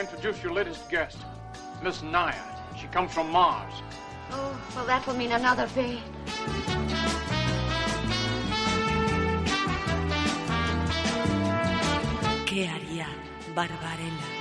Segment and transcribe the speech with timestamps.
[0.00, 1.18] I introduce your latest guest,
[1.82, 2.56] Miss Naiad.
[2.74, 3.70] She comes from Mars.
[4.30, 6.00] Oh, well, that will mean another vein.
[12.46, 13.08] ¿Qué haría
[13.54, 14.39] Barbarella?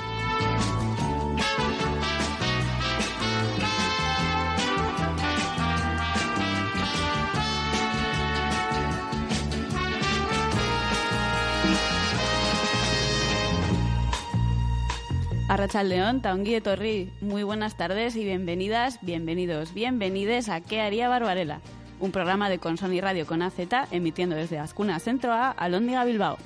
[15.49, 21.59] Arrachaldeón, Taongi Etorri, muy buenas tardes y bienvenidas, bienvenidos, bienvenides a ¿Qué haría Barbarella?
[21.99, 23.55] Un programa de Consoni Radio con AZ
[23.89, 26.37] emitiendo desde Azcuna Centro A a Lóndiga Bilbao.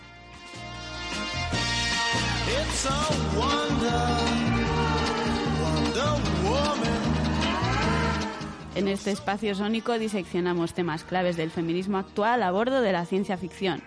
[8.76, 13.36] En este espacio sónico diseccionamos temas claves del feminismo actual a bordo de la ciencia
[13.36, 13.84] ficción.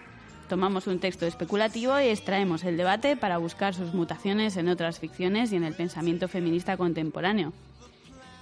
[0.48, 5.52] Tomamos un texto especulativo y extraemos el debate para buscar sus mutaciones en otras ficciones
[5.52, 7.52] y en el pensamiento feminista contemporáneo.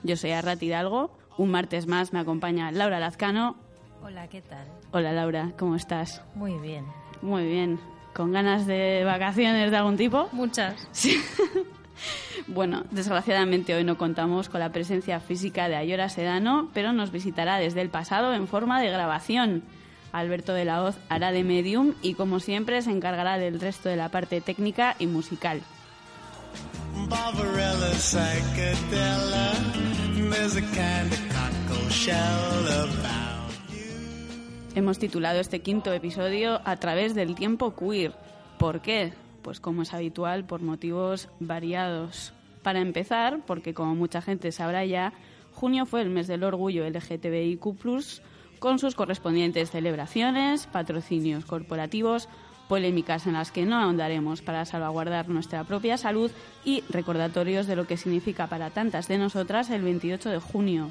[0.02, 3.56] Yo soy Arrat Hidalgo, un martes más me acompaña Laura Lazcano.
[4.02, 4.66] Hola, ¿qué tal?
[4.92, 6.22] Hola Laura, ¿cómo estás?
[6.34, 6.84] Muy bien.
[7.22, 7.80] Muy bien.
[8.12, 10.28] ¿Con ganas de vacaciones de algún tipo?
[10.32, 10.86] Muchas.
[10.92, 11.20] Sí.
[12.46, 17.56] Bueno, desgraciadamente hoy no contamos con la presencia física de Ayora Sedano, pero nos visitará
[17.58, 19.62] desde el pasado en forma de grabación.
[20.14, 23.96] Alberto de la Hoz hará de medium y, como siempre, se encargará del resto de
[23.96, 25.60] la parte técnica y musical.
[34.76, 38.12] Hemos titulado este quinto episodio A través del tiempo queer.
[38.58, 39.12] ¿Por qué?
[39.42, 42.32] Pues como es habitual, por motivos variados.
[42.62, 45.12] Para empezar, porque como mucha gente sabrá ya,
[45.52, 48.22] junio fue el mes del orgullo LGTBIQ+,
[48.58, 52.28] con sus correspondientes celebraciones, patrocinios corporativos,
[52.68, 56.30] polémicas en las que no ahondaremos para salvaguardar nuestra propia salud
[56.64, 60.90] y recordatorios de lo que significa para tantas de nosotras el 28 de junio.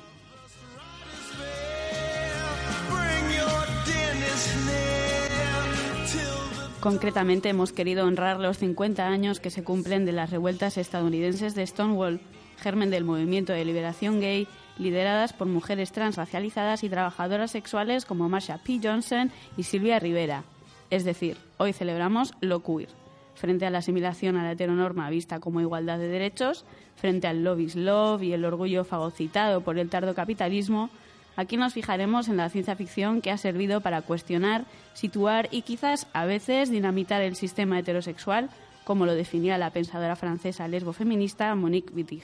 [6.84, 11.66] Concretamente hemos querido honrar los 50 años que se cumplen de las revueltas estadounidenses de
[11.66, 12.20] Stonewall,
[12.58, 18.58] germen del movimiento de liberación gay, lideradas por mujeres transracializadas y trabajadoras sexuales como Marsha
[18.58, 18.80] P.
[18.84, 20.44] Johnson y Silvia Rivera.
[20.90, 22.90] Es decir, hoy celebramos lo queer.
[23.36, 27.60] Frente a la asimilación a la heteronorma vista como igualdad de derechos, frente al love
[27.60, 30.90] is love y el orgullo fagocitado por el tardo capitalismo,
[31.36, 36.08] Aquí nos fijaremos en la ciencia ficción que ha servido para cuestionar, situar y quizás
[36.14, 38.50] a veces dinamitar el sistema heterosexual,
[38.84, 42.24] como lo definía la pensadora francesa lesbo-feminista Monique Wittig.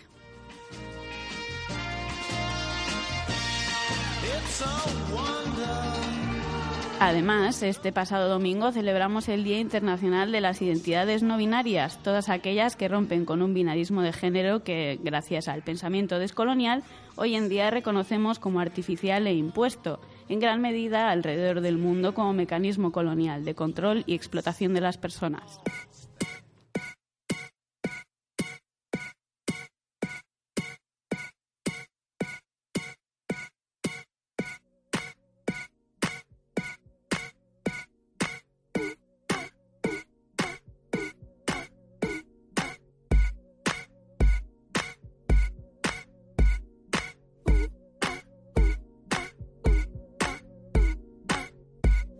[7.02, 12.76] Además, este pasado domingo celebramos el Día Internacional de las Identidades No Binarias, todas aquellas
[12.76, 16.84] que rompen con un binarismo de género que, gracias al pensamiento descolonial,
[17.16, 22.34] hoy en día reconocemos como artificial e impuesto, en gran medida alrededor del mundo como
[22.34, 25.62] mecanismo colonial de control y explotación de las personas.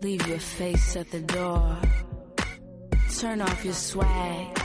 [0.02, 1.78] Leave your face at the door.
[3.20, 4.58] Turn off your swag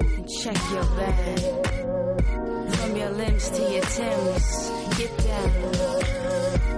[0.00, 1.40] and check your bag.
[2.74, 3.82] From your limbs to your
[4.98, 5.50] get down.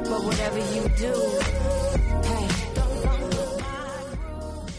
[0.05, 1.15] But whatever you do,
[2.23, 2.49] hey.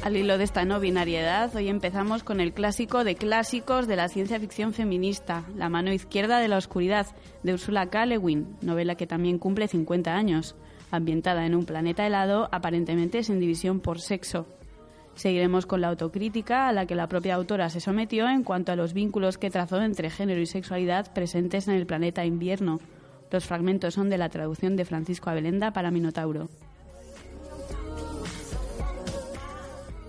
[0.03, 4.09] Al hilo de esta no binariedad, hoy empezamos con el clásico de clásicos de la
[4.09, 7.07] ciencia ficción feminista, La mano izquierda de la oscuridad,
[7.41, 8.05] de Ursula K.
[8.05, 10.55] Le Guin, novela que también cumple 50 años
[10.93, 14.45] ambientada en un planeta helado aparentemente sin división por sexo.
[15.15, 18.75] Seguiremos con la autocrítica a la que la propia autora se sometió en cuanto a
[18.75, 22.79] los vínculos que trazó entre género y sexualidad presentes en el planeta invierno.
[23.31, 26.49] Los fragmentos son de la traducción de Francisco Abelenda para Minotauro.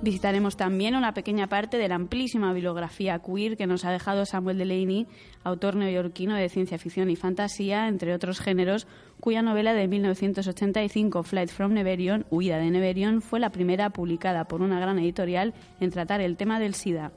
[0.05, 4.59] Visitaremos también una pequeña parte de la amplísima bibliografía queer que nos ha dejado Samuel
[4.59, 5.06] Delaney,
[5.45, 8.87] autor neoyorquino de ciencia ficción y fantasía, entre otros géneros,
[9.19, 14.61] cuya novela de 1985, Flight from Neverion, Huida de Neverion, fue la primera publicada por
[14.61, 17.11] una gran editorial en tratar el tema del SIDA.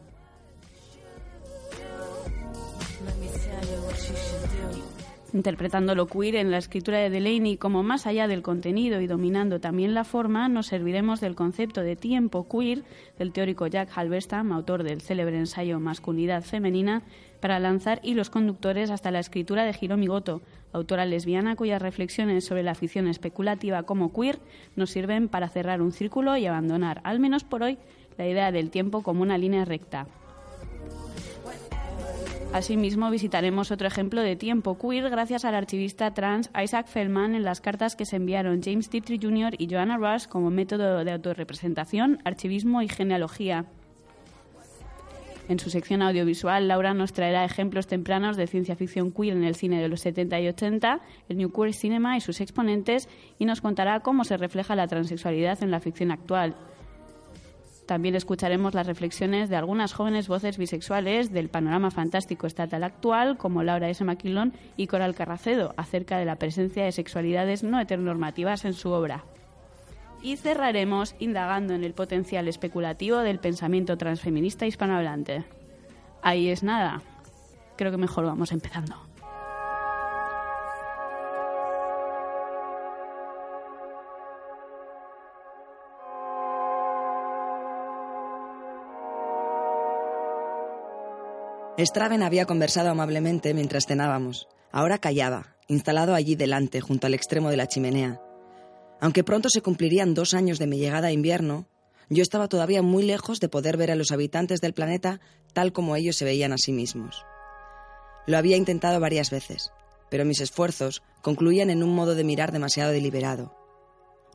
[5.33, 9.59] Interpretando lo queer en la escritura de Delaney como más allá del contenido y dominando
[9.59, 12.83] también la forma, nos serviremos del concepto de tiempo queer
[13.17, 17.03] del teórico Jack Halberstam, autor del célebre ensayo Masculinidad Femenina,
[17.39, 20.41] para lanzar hilos conductores hasta la escritura de Hiromi Goto,
[20.73, 24.39] autora lesbiana cuyas reflexiones sobre la ficción especulativa como queer
[24.75, 27.77] nos sirven para cerrar un círculo y abandonar, al menos por hoy,
[28.17, 30.07] la idea del tiempo como una línea recta.
[32.53, 37.61] Asimismo, visitaremos otro ejemplo de tiempo queer gracias al archivista trans Isaac Feldman en las
[37.61, 39.53] cartas que se enviaron James Tiptree Jr.
[39.57, 43.65] y Joanna Rush como método de autorrepresentación, archivismo y genealogía.
[45.49, 49.55] En su sección audiovisual, Laura nos traerá ejemplos tempranos de ciencia ficción queer en el
[49.55, 50.99] cine de los 70 y 80,
[51.29, 53.07] el New Queer Cinema y sus exponentes,
[53.39, 56.55] y nos contará cómo se refleja la transexualidad en la ficción actual.
[57.87, 63.63] También escucharemos las reflexiones de algunas jóvenes voces bisexuales del panorama fantástico estatal actual, como
[63.63, 64.03] Laura S.
[64.03, 69.23] Maquilón y Coral Carracedo, acerca de la presencia de sexualidades no heteronormativas en su obra.
[70.21, 75.45] Y cerraremos indagando en el potencial especulativo del pensamiento transfeminista hispanohablante.
[76.21, 77.01] Ahí es nada.
[77.77, 79.06] Creo que mejor vamos empezando.
[91.77, 94.47] Straven había conversado amablemente mientras cenábamos.
[94.71, 98.19] Ahora callaba, instalado allí delante, junto al extremo de la chimenea.
[98.99, 101.67] Aunque pronto se cumplirían dos años de mi llegada a invierno,
[102.09, 105.19] yo estaba todavía muy lejos de poder ver a los habitantes del planeta
[105.53, 107.23] tal como ellos se veían a sí mismos.
[108.25, 109.71] Lo había intentado varias veces,
[110.09, 113.55] pero mis esfuerzos concluían en un modo de mirar demasiado deliberado.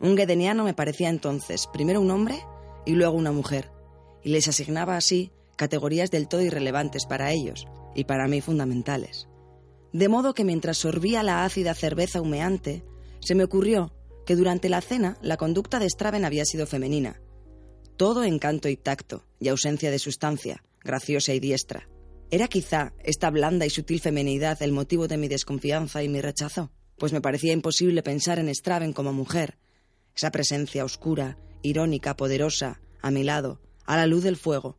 [0.01, 2.45] Un gedeniano me parecía entonces primero un hombre
[2.87, 3.71] y luego una mujer,
[4.23, 9.29] y les asignaba así categorías del todo irrelevantes para ellos y para mí fundamentales.
[9.93, 12.85] De modo que mientras sorbía la ácida cerveza humeante,
[13.21, 13.93] se me ocurrió
[14.25, 17.21] que durante la cena la conducta de Straven había sido femenina.
[17.97, 21.89] Todo encanto y tacto, y ausencia de sustancia, graciosa y diestra.
[22.31, 26.71] ¿Era quizá esta blanda y sutil femenidad el motivo de mi desconfianza y mi rechazo?
[26.97, 29.59] Pues me parecía imposible pensar en Straven como mujer,
[30.17, 34.79] esa presencia oscura, irónica, poderosa, a mi lado, a la luz del fuego,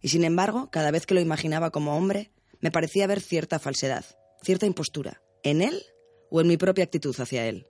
[0.00, 2.30] y sin embargo, cada vez que lo imaginaba como hombre,
[2.60, 4.04] me parecía ver cierta falsedad,
[4.42, 5.82] cierta impostura, en él
[6.30, 7.66] o en mi propia actitud hacia él.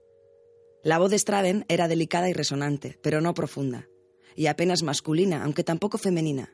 [0.82, 3.88] La voz de Straven era delicada y resonante, pero no profunda,
[4.34, 6.50] y apenas masculina, aunque tampoco femenina.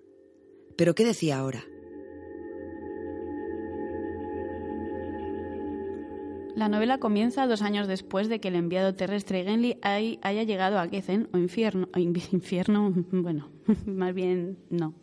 [0.77, 1.65] ¿Pero qué decía ahora?
[6.57, 10.89] La novela comienza dos años después de que el enviado terrestre Genly haya llegado a
[10.89, 11.99] Gezen, o infierno, o
[12.33, 13.51] infierno, bueno,
[13.87, 14.95] más bien no,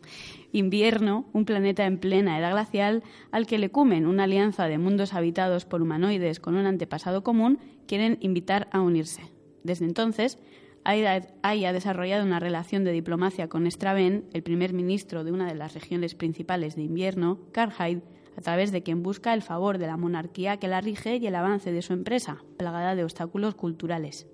[0.54, 5.64] invierno, un planeta en plena edad glacial al que Lecumen, una alianza de mundos habitados
[5.64, 9.22] por humanoides con un antepasado común, quieren invitar a unirse.
[9.64, 10.38] Desde entonces,
[10.84, 15.54] Ai ha desarrollado una relación de diplomacia con Straven, el primer ministro de una de
[15.54, 18.02] las regiones principales de invierno, Karhide,
[18.36, 21.34] a través de quien busca el favor de la monarquía que la rige y el
[21.34, 24.26] avance de su empresa, plagada de obstáculos culturales.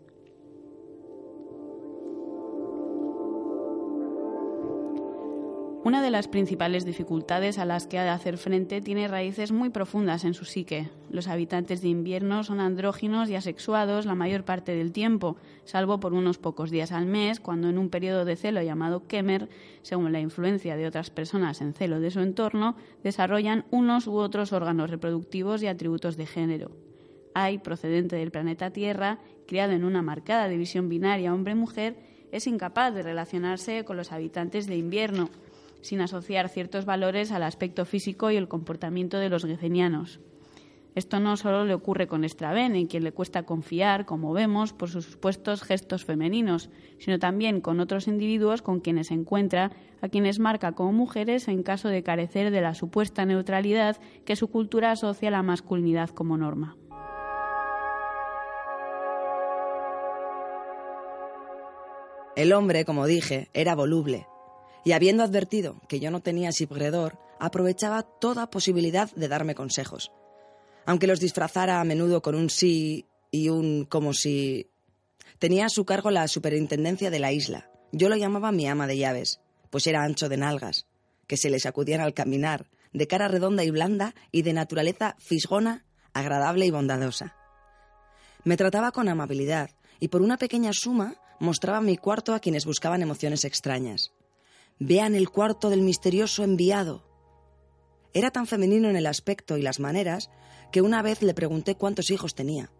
[5.82, 9.70] Una de las principales dificultades a las que ha de hacer frente tiene raíces muy
[9.70, 10.90] profundas en su psique.
[11.10, 16.12] Los habitantes de invierno son andróginos y asexuados la mayor parte del tiempo, salvo por
[16.12, 19.48] unos pocos días al mes, cuando en un periodo de celo llamado Kemer,
[19.80, 24.52] según la influencia de otras personas en celo de su entorno, desarrollan unos u otros
[24.52, 26.72] órganos reproductivos y atributos de género.
[27.32, 29.18] Hay, procedente del planeta Tierra,
[29.48, 31.96] criado en una marcada división binaria hombre-mujer,
[32.32, 35.30] es incapaz de relacionarse con los habitantes de invierno,
[35.80, 40.20] sin asociar ciertos valores al aspecto físico y el comportamiento de los gecenianos.
[40.94, 44.90] Esto no solo le ocurre con Straven, en quien le cuesta confiar, como vemos, por
[44.90, 46.68] sus supuestos gestos femeninos,
[46.98, 49.70] sino también con otros individuos con quienes se encuentra,
[50.00, 54.48] a quienes marca como mujeres en caso de carecer de la supuesta neutralidad que su
[54.48, 56.76] cultura asocia a la masculinidad como norma.
[62.36, 64.26] El hombre, como dije, era voluble,
[64.84, 70.10] y habiendo advertido que yo no tenía sibredor, aprovechaba toda posibilidad de darme consejos
[70.86, 74.70] aunque los disfrazara a menudo con un sí y un como si...
[75.38, 77.70] Tenía a su cargo la superintendencia de la isla.
[77.92, 80.86] Yo lo llamaba mi ama de llaves, pues era ancho de nalgas,
[81.26, 85.84] que se le sacudían al caminar, de cara redonda y blanda y de naturaleza fisgona,
[86.12, 87.36] agradable y bondadosa.
[88.44, 93.00] Me trataba con amabilidad y por una pequeña suma mostraba mi cuarto a quienes buscaban
[93.00, 94.12] emociones extrañas.
[94.82, 97.04] Vean el cuarto del misterioso enviado.
[98.14, 100.30] Era tan femenino en el aspecto y las maneras
[100.72, 102.72] que una vez le pregunté cuántos hijos tenía.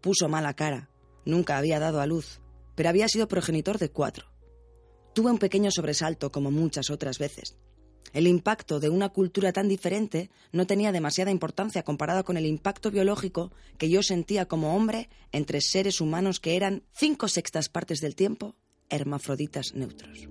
[0.00, 0.88] Puso mala cara.
[1.26, 2.40] Nunca había dado a luz,
[2.74, 4.32] pero había sido progenitor de cuatro.
[5.12, 7.58] Tuve un pequeño sobresalto, como muchas otras veces.
[8.14, 12.90] El impacto de una cultura tan diferente no tenía demasiada importancia comparado con el impacto
[12.90, 18.16] biológico que yo sentía como hombre entre seres humanos que eran cinco sextas partes del
[18.16, 18.56] tiempo
[18.88, 20.26] hermafroditas neutros.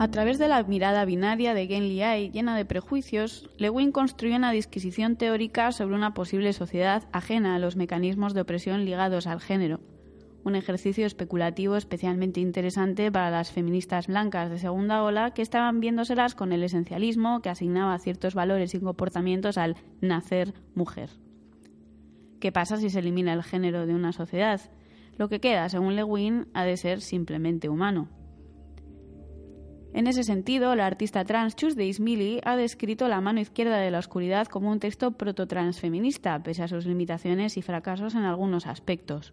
[0.00, 4.52] A través de la mirada binaria de Gen Liai, llena de prejuicios, Lewin construyó una
[4.52, 9.80] disquisición teórica sobre una posible sociedad ajena a los mecanismos de opresión ligados al género.
[10.44, 16.36] Un ejercicio especulativo especialmente interesante para las feministas blancas de segunda ola que estaban viéndoselas
[16.36, 21.10] con el esencialismo que asignaba ciertos valores y comportamientos al nacer mujer.
[22.38, 24.60] ¿Qué pasa si se elimina el género de una sociedad?
[25.16, 28.08] Lo que queda, según Lewin, ha de ser simplemente humano.
[29.94, 33.98] En ese sentido, la artista trans Tuesday Smiley ha descrito La mano izquierda de la
[33.98, 39.32] oscuridad como un texto proto-transfeminista, pese a sus limitaciones y fracasos en algunos aspectos.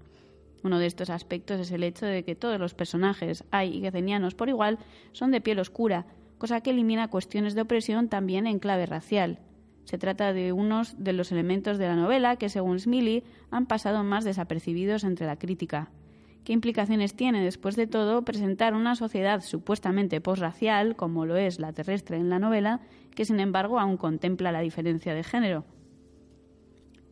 [0.64, 4.34] Uno de estos aspectos es el hecho de que todos los personajes, hay y gecenianos
[4.34, 4.80] por igual,
[5.12, 6.06] son de piel oscura,
[6.38, 9.40] cosa que elimina cuestiones de opresión también en clave racial.
[9.84, 14.04] Se trata de unos de los elementos de la novela que, según Smiley, han pasado
[14.04, 15.92] más desapercibidos entre la crítica.
[16.46, 21.74] ¿Qué implicaciones tiene, después de todo, presentar una sociedad supuestamente posracial, como lo es la
[21.74, 22.82] terrestre en la novela,
[23.16, 25.66] que sin embargo aún contempla la diferencia de género?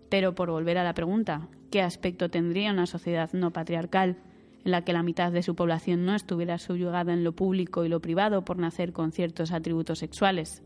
[0.10, 4.18] Pero por volver a la pregunta, ¿qué aspecto tendría una sociedad no patriarcal
[4.66, 7.90] en la que la mitad de su población no estuviera subyugada en lo público y
[7.90, 10.62] lo privado por nacer con ciertos atributos sexuales?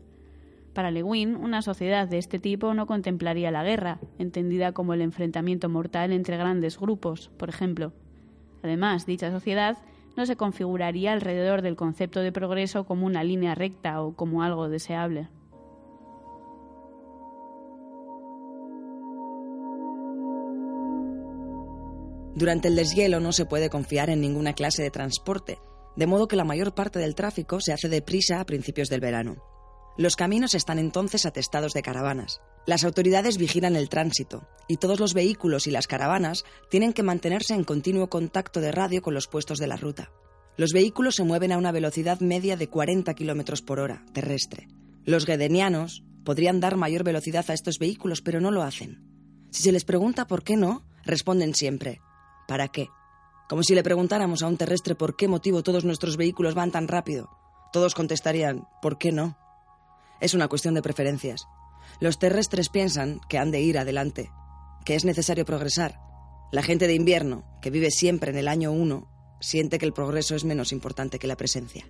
[0.74, 5.70] Para Lewin, una sociedad de este tipo no contemplaría la guerra, entendida como el enfrentamiento
[5.70, 7.94] mortal entre grandes grupos, por ejemplo,
[8.62, 9.78] Además, dicha sociedad
[10.16, 14.68] no se configuraría alrededor del concepto de progreso como una línea recta o como algo
[14.68, 15.28] deseable.
[22.34, 25.58] Durante el deshielo no se puede confiar en ninguna clase de transporte,
[25.96, 29.36] de modo que la mayor parte del tráfico se hace deprisa a principios del verano.
[29.98, 32.40] Los caminos están entonces atestados de caravanas.
[32.66, 37.54] Las autoridades vigilan el tránsito y todos los vehículos y las caravanas tienen que mantenerse
[37.54, 40.12] en continuo contacto de radio con los puestos de la ruta.
[40.56, 44.68] Los vehículos se mueven a una velocidad media de 40 km por hora, terrestre.
[45.04, 49.02] Los gedenianos podrían dar mayor velocidad a estos vehículos, pero no lo hacen.
[49.50, 52.00] Si se les pregunta por qué no, responden siempre,
[52.46, 52.86] ¿para qué?
[53.48, 56.86] Como si le preguntáramos a un terrestre por qué motivo todos nuestros vehículos van tan
[56.86, 57.30] rápido.
[57.72, 59.36] Todos contestarían, ¿por qué no?
[60.20, 61.46] Es una cuestión de preferencias.
[62.00, 64.30] Los terrestres piensan que han de ir adelante,
[64.84, 66.00] que es necesario progresar.
[66.50, 69.08] La gente de invierno, que vive siempre en el año 1,
[69.40, 71.86] siente que el progreso es menos importante que la presencia.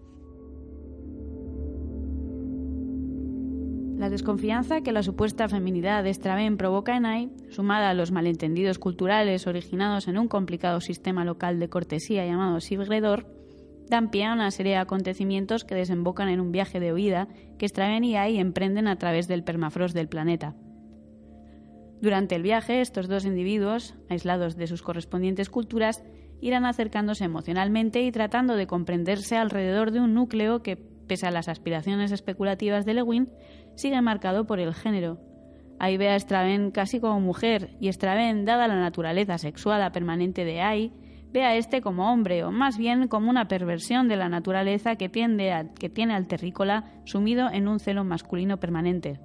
[3.99, 8.79] La desconfianza que la supuesta feminidad de Straven provoca en Ai, sumada a los malentendidos
[8.79, 13.27] culturales originados en un complicado sistema local de cortesía llamado Sibgredor,
[13.89, 17.29] dan pie a una serie de acontecimientos que desembocan en un viaje de huida
[17.59, 20.55] que Straven y Ai emprenden a través del permafrost del planeta.
[22.01, 26.05] Durante el viaje, estos dos individuos, aislados de sus correspondientes culturas,
[26.41, 31.49] irán acercándose emocionalmente y tratando de comprenderse alrededor de un núcleo que, pese a las
[31.49, 33.31] aspiraciones especulativas de Lewin,
[33.75, 35.19] sigue marcado por el género.
[35.81, 40.61] Ai ve a Straven casi como mujer, y Straven, dada la naturaleza sexual permanente de
[40.61, 40.93] Ai,
[41.33, 45.09] ve a este como hombre, o más bien como una perversión de la naturaleza que,
[45.09, 49.21] tiende que tiene al terrícola sumido en un celo masculino permanente.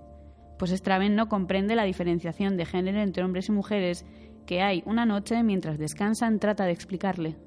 [0.59, 4.05] Pues Straven no comprende la diferenciación de género entre hombres y mujeres
[4.45, 7.37] que hay una noche mientras descansan trata de explicarle.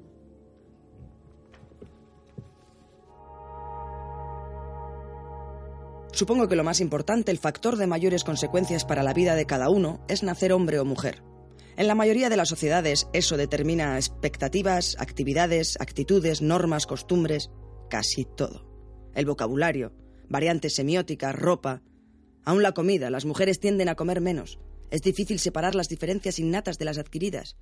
[6.11, 9.69] Supongo que lo más importante, el factor de mayores consecuencias para la vida de cada
[9.69, 11.21] uno, es nacer hombre o mujer.
[11.77, 17.51] En la mayoría de las sociedades eso determina expectativas, actividades, actitudes, normas, costumbres,
[17.87, 18.67] casi todo.
[19.13, 19.93] El vocabulario,
[20.27, 21.83] variantes semióticas, ropa.
[22.43, 24.59] Aún la comida, las mujeres tienden a comer menos.
[24.89, 27.57] Es difícil separar las diferencias innatas de las adquiridas.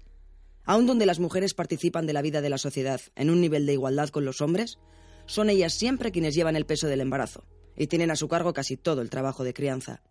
[0.63, 3.73] Aún donde las mujeres participan de la vida de la sociedad en un nivel de
[3.73, 4.79] igualdad con los hombres,
[5.25, 7.45] son ellas siempre quienes llevan el peso del embarazo
[7.75, 10.01] y tienen a su cargo casi todo el trabajo de crianza.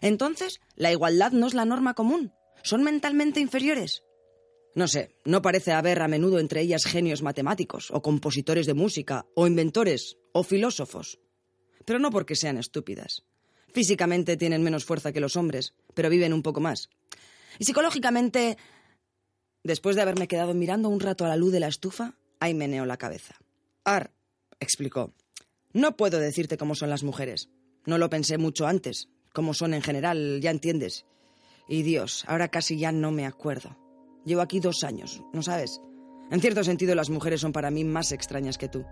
[0.00, 2.32] Entonces, la igualdad no es la norma común.
[2.62, 4.02] ¿Son mentalmente inferiores?
[4.74, 9.26] No sé, no parece haber a menudo entre ellas genios matemáticos, o compositores de música,
[9.34, 11.18] o inventores, o filósofos.
[11.84, 13.24] Pero no porque sean estúpidas.
[13.72, 16.90] Físicamente tienen menos fuerza que los hombres, pero viven un poco más.
[17.58, 18.56] Y psicológicamente...
[19.64, 22.86] Después de haberme quedado mirando un rato a la luz de la estufa, ahí meneó
[22.86, 23.34] la cabeza.
[23.84, 24.12] Ar,
[24.60, 25.12] explicó,
[25.72, 27.50] no puedo decirte cómo son las mujeres.
[27.84, 29.08] No lo pensé mucho antes.
[29.32, 31.04] Cómo son en general, ya entiendes.
[31.68, 33.76] Y Dios, ahora casi ya no me acuerdo.
[34.24, 35.80] Llevo aquí dos años, ¿no sabes?
[36.30, 38.84] En cierto sentido, las mujeres son para mí más extrañas que tú.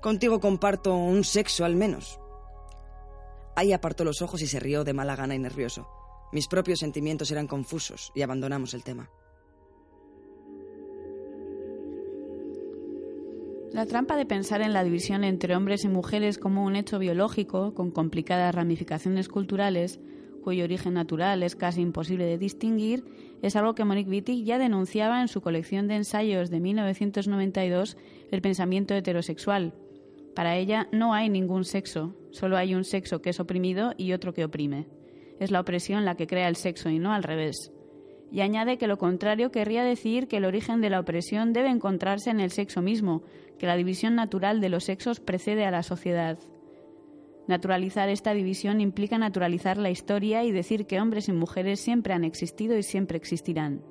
[0.00, 2.20] Contigo comparto un sexo al menos.
[3.56, 5.88] Ahí apartó los ojos y se rió de mala gana y nervioso.
[6.32, 9.10] Mis propios sentimientos eran confusos y abandonamos el tema.
[13.72, 17.74] La trampa de pensar en la división entre hombres y mujeres como un hecho biológico,
[17.74, 20.00] con complicadas ramificaciones culturales,
[20.42, 23.04] cuyo origen natural es casi imposible de distinguir,
[23.42, 27.96] es algo que Monique Wittig ya denunciaba en su colección de ensayos de 1992,
[28.30, 29.74] El pensamiento heterosexual.
[30.34, 34.32] Para ella no hay ningún sexo, solo hay un sexo que es oprimido y otro
[34.34, 34.86] que oprime.
[35.40, 37.72] Es la opresión la que crea el sexo y no al revés
[38.30, 42.30] y añade que lo contrario querría decir que el origen de la opresión debe encontrarse
[42.30, 43.22] en el sexo mismo,
[43.58, 46.38] que la división natural de los sexos precede a la sociedad.
[47.48, 52.22] Naturalizar esta división implica naturalizar la historia y decir que hombres y mujeres siempre han
[52.22, 53.82] existido y siempre existirán.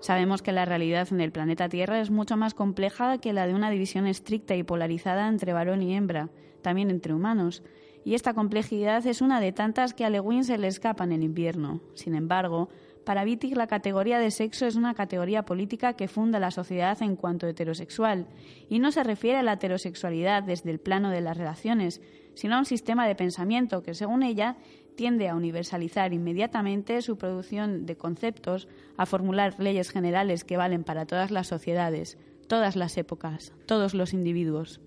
[0.00, 3.54] Sabemos que la realidad en el planeta Tierra es mucho más compleja que la de
[3.54, 6.28] una división estricta y polarizada entre varón y hembra,
[6.62, 7.64] también entre humanos,
[8.04, 11.80] y esta complejidad es una de tantas que a Lewin se le escapan en invierno.
[11.94, 12.68] Sin embargo,
[13.08, 17.16] para Wittig la categoría de sexo es una categoría política que funda la sociedad en
[17.16, 18.26] cuanto heterosexual,
[18.68, 22.02] y no se refiere a la heterosexualidad desde el plano de las relaciones,
[22.34, 24.58] sino a un sistema de pensamiento que, según ella,
[24.94, 28.68] tiende a universalizar inmediatamente su producción de conceptos,
[28.98, 34.12] a formular leyes generales que valen para todas las sociedades, todas las épocas, todos los
[34.12, 34.82] individuos.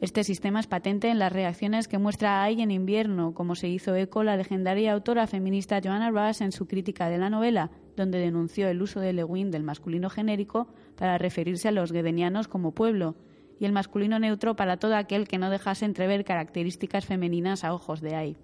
[0.00, 3.94] Este sistema es patente en las reacciones que muestra Ay en invierno, como se hizo
[3.94, 8.68] eco la legendaria autora feminista Joanna Rush en su crítica de la novela, donde denunció
[8.68, 13.16] el uso de Lewin del masculino genérico para referirse a los guedenianos como pueblo,
[13.58, 18.00] y el masculino neutro para todo aquel que no dejase entrever características femeninas a ojos
[18.00, 18.36] de Ay.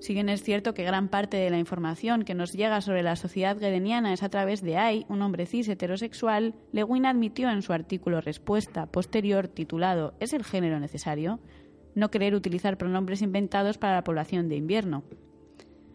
[0.00, 3.16] Si bien es cierto que gran parte de la información que nos llega sobre la
[3.16, 7.74] sociedad gedeniana es a través de AI, un hombre cis heterosexual, Lewin admitió en su
[7.74, 11.38] artículo respuesta posterior titulado ¿Es el género necesario?
[11.94, 15.02] no querer utilizar pronombres inventados para la población de invierno.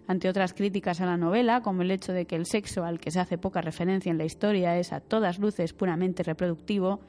[0.07, 3.11] Ante otras críticas a la novela, como el hecho de que el sexo al que
[3.11, 6.99] se hace poca referencia en la historia es a todas luces puramente reproductivo,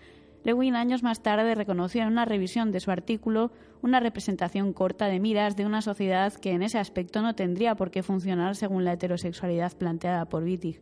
[0.46, 3.50] Lewin años más tarde reconoció en una revisión de su artículo
[3.82, 7.90] una representación corta de miras de una sociedad que en ese aspecto no tendría por
[7.90, 10.80] qué funcionar según la heterosexualidad planteada por Wittig.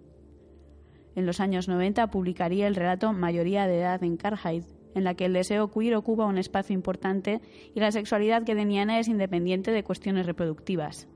[1.16, 5.24] En los años 90 publicaría el relato Mayoría de edad en Carhide, en la que
[5.24, 7.40] el deseo queer ocupa un espacio importante
[7.74, 11.09] y la sexualidad gedeniana es independiente de cuestiones reproductivas.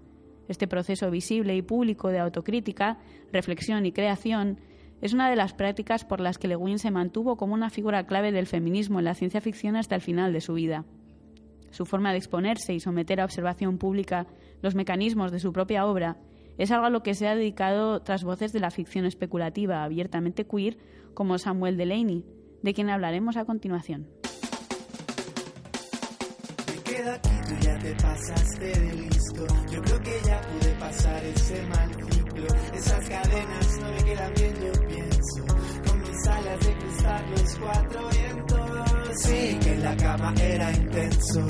[0.48, 2.96] Este proceso visible y público de autocrítica,
[3.30, 4.58] reflexión y creación
[5.00, 8.32] es una de las prácticas por las que Lewin se mantuvo como una figura clave
[8.32, 10.84] del feminismo en la ciencia ficción hasta el final de su vida.
[11.70, 14.26] Su forma de exponerse y someter a observación pública
[14.62, 16.16] los mecanismos de su propia obra
[16.56, 20.46] es algo a lo que se ha dedicado tras voces de la ficción especulativa abiertamente
[20.46, 20.76] queer
[21.14, 22.24] como Samuel Delaney,
[22.62, 24.08] de quien hablaremos a continuación.
[32.74, 34.87] Esas cadenas no quedan bien, yo
[37.02, 39.18] los cuatro vientos.
[39.22, 41.46] Sí, que en la cama era intenso.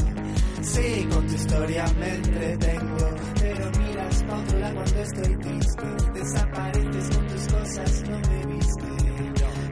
[0.63, 3.09] Sí, con tu historia me entretengo.
[3.41, 5.83] Pero miras pa' otro cuando estoy triste.
[6.15, 8.87] Desapareces con tus cosas, no me viste.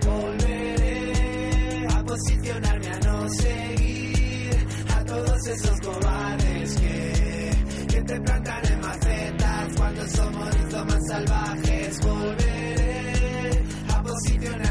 [0.06, 9.76] Volveré a posicionarme a no seguir a todos esos cobardes que te plantan en macetas
[9.76, 12.00] cuando somos los más salvajes.
[12.00, 14.65] Volveré a posicionarme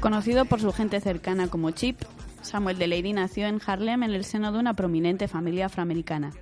[0.00, 2.00] Conocido por su gente cercana como Chip,
[2.40, 6.32] Samuel Delady nació en Harlem en el seno de una prominente familia afroamericana.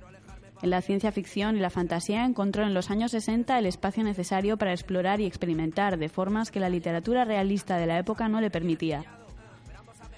[0.61, 4.57] En la ciencia ficción y la fantasía encontró en los años 60 el espacio necesario
[4.57, 8.51] para explorar y experimentar de formas que la literatura realista de la época no le
[8.51, 9.03] permitía.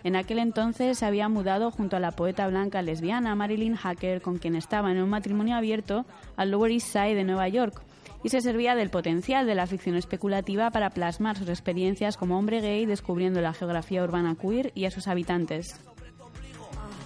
[0.04, 4.38] En aquel entonces se había mudado junto a la poeta blanca lesbiana Marilyn Hacker, con
[4.38, 6.06] quien estaba en un matrimonio abierto,
[6.36, 7.82] al Lower East Side de Nueva York,
[8.24, 12.62] y se servía del potencial de la ficción especulativa para plasmar sus experiencias como hombre
[12.62, 15.80] gay descubriendo la geografía urbana queer y a sus habitantes.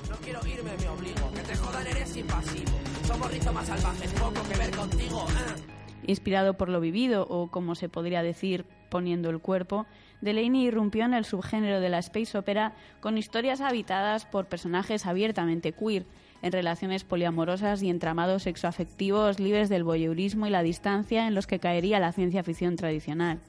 [0.09, 1.31] No quiero irme, me obligo.
[1.33, 2.71] Que te jodan, eres impasivo.
[3.05, 5.25] Somos rizomas salvajes, poco que ver contigo.
[6.07, 9.85] Inspirado por lo vivido, o como se podría decir, poniendo el cuerpo,
[10.21, 15.73] Delaney irrumpió en el subgénero de la space opera con historias habitadas por personajes abiertamente
[15.73, 16.05] queer,
[16.41, 21.59] en relaciones poliamorosas y entramados sexoafectivos libres del voyeurismo y la distancia en los que
[21.59, 23.39] caería la ciencia ficción tradicional.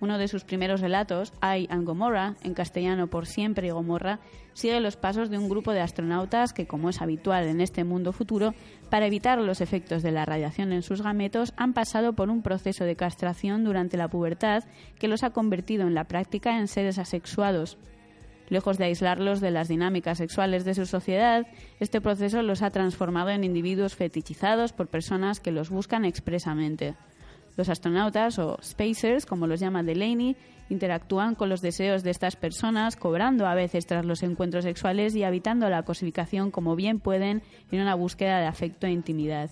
[0.00, 4.18] Uno de sus primeros relatos, I and Gomorra, en castellano por siempre y Gomorra,
[4.54, 8.12] sigue los pasos de un grupo de astronautas que, como es habitual en este mundo
[8.12, 8.54] futuro,
[8.88, 12.84] para evitar los efectos de la radiación en sus gametos, han pasado por un proceso
[12.84, 14.64] de castración durante la pubertad
[14.98, 17.76] que los ha convertido en la práctica en seres asexuados.
[18.50, 21.46] Lejos de aislarlos de las dinámicas sexuales de su sociedad,
[21.78, 26.96] este proceso los ha transformado en individuos fetichizados por personas que los buscan expresamente.
[27.56, 30.36] Los astronautas o spacers, como los llama Delaney,
[30.68, 35.24] interactúan con los deseos de estas personas, cobrando a veces tras los encuentros sexuales y
[35.24, 39.50] habitando la cosificación como bien pueden en una búsqueda de afecto e intimidad.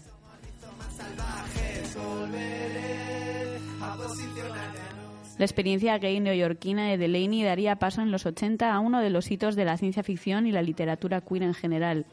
[5.38, 9.30] La experiencia gay neoyorquina de Delaney daría paso en los 80 a uno de los
[9.30, 12.06] hitos de la ciencia ficción y la literatura queer en general.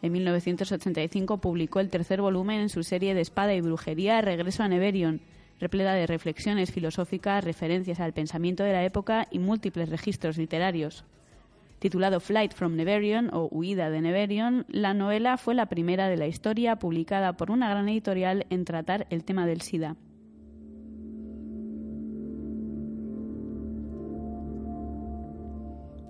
[0.00, 4.68] En 1985 publicó el tercer volumen en su serie de espada y brujería Regreso a
[4.68, 5.20] Neverion,
[5.60, 11.04] repleta de reflexiones filosóficas, referencias al pensamiento de la época y múltiples registros literarios.
[11.80, 16.28] Titulado Flight from Neverion o Huida de Neverion, la novela fue la primera de la
[16.28, 19.96] historia publicada por una gran editorial en tratar el tema del SIDA.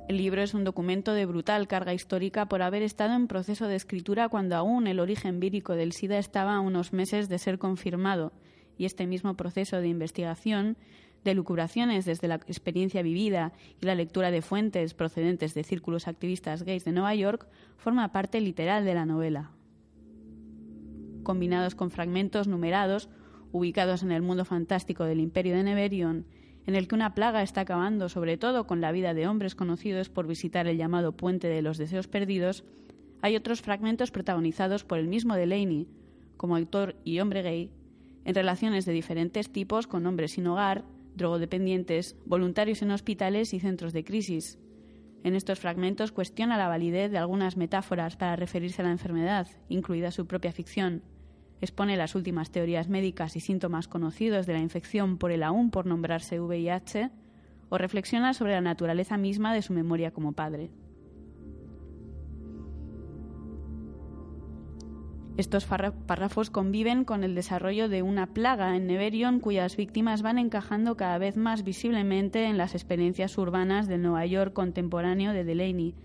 [0.07, 3.77] El libro es un documento de brutal carga histórica por haber estado en proceso de
[3.77, 8.33] escritura cuando aún el origen vírico del SIDA estaba a unos meses de ser confirmado,
[8.77, 10.77] y este mismo proceso de investigación,
[11.25, 16.65] de lucuraciones desde la experiencia vivida y la lectura de fuentes procedentes de círculos activistas
[16.65, 19.53] gays de Nueva York, forma parte literal de la novela.
[21.23, 23.09] Combinados con fragmentos numerados,
[23.53, 26.27] ubicados en el mundo fantástico del imperio de Neverion,
[26.67, 30.09] en el que una plaga está acabando sobre todo con la vida de hombres conocidos
[30.09, 32.65] por visitar el llamado Puente de los Deseos Perdidos,
[33.21, 35.89] hay otros fragmentos protagonizados por el mismo Delaney,
[36.37, 37.71] como actor y hombre gay,
[38.25, 43.93] en relaciones de diferentes tipos con hombres sin hogar, drogodependientes, voluntarios en hospitales y centros
[43.93, 44.59] de crisis.
[45.23, 50.11] En estos fragmentos cuestiona la validez de algunas metáforas para referirse a la enfermedad, incluida
[50.11, 51.03] su propia ficción
[51.61, 55.87] expone las últimas teorías médicas y síntomas conocidos de la infección por el aún por
[55.87, 57.11] nombrarse VIH,
[57.69, 60.71] o reflexiona sobre la naturaleza misma de su memoria como padre.
[65.37, 70.97] Estos párrafos conviven con el desarrollo de una plaga en Neverion cuyas víctimas van encajando
[70.97, 75.97] cada vez más visiblemente en las experiencias urbanas del Nueva York contemporáneo de Delaney,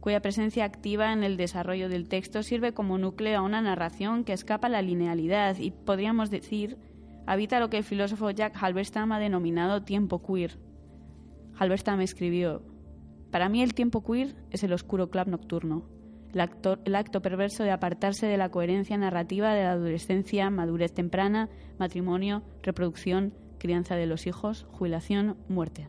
[0.00, 4.32] cuya presencia activa en el desarrollo del texto sirve como núcleo a una narración que
[4.32, 6.78] escapa a la linealidad y, podríamos decir,
[7.26, 10.58] habita lo que el filósofo Jack Halberstam ha denominado tiempo queer.
[11.58, 12.62] Halberstam escribió,
[13.30, 15.84] Para mí el tiempo queer es el oscuro club nocturno,
[16.32, 16.48] el,
[16.84, 22.42] el acto perverso de apartarse de la coherencia narrativa de la adolescencia, madurez temprana, matrimonio,
[22.62, 25.88] reproducción, crianza de los hijos, jubilación, muerte.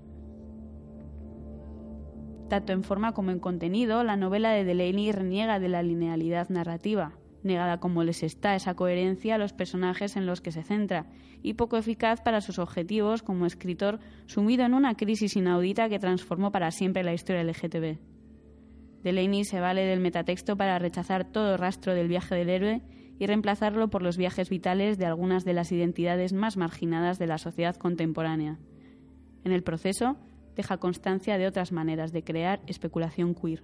[2.51, 7.13] Tanto en forma como en contenido, la novela de Delaney reniega de la linealidad narrativa,
[7.43, 11.05] negada como les está esa coherencia a los personajes en los que se centra,
[11.41, 16.51] y poco eficaz para sus objetivos como escritor sumido en una crisis inaudita que transformó
[16.51, 17.99] para siempre la historia LGTB.
[19.01, 22.81] Delaney se vale del metatexto para rechazar todo rastro del viaje del héroe
[23.17, 27.37] y reemplazarlo por los viajes vitales de algunas de las identidades más marginadas de la
[27.37, 28.59] sociedad contemporánea.
[29.45, 30.17] En el proceso,
[30.55, 33.63] deja constancia de otras maneras de crear especulación queer.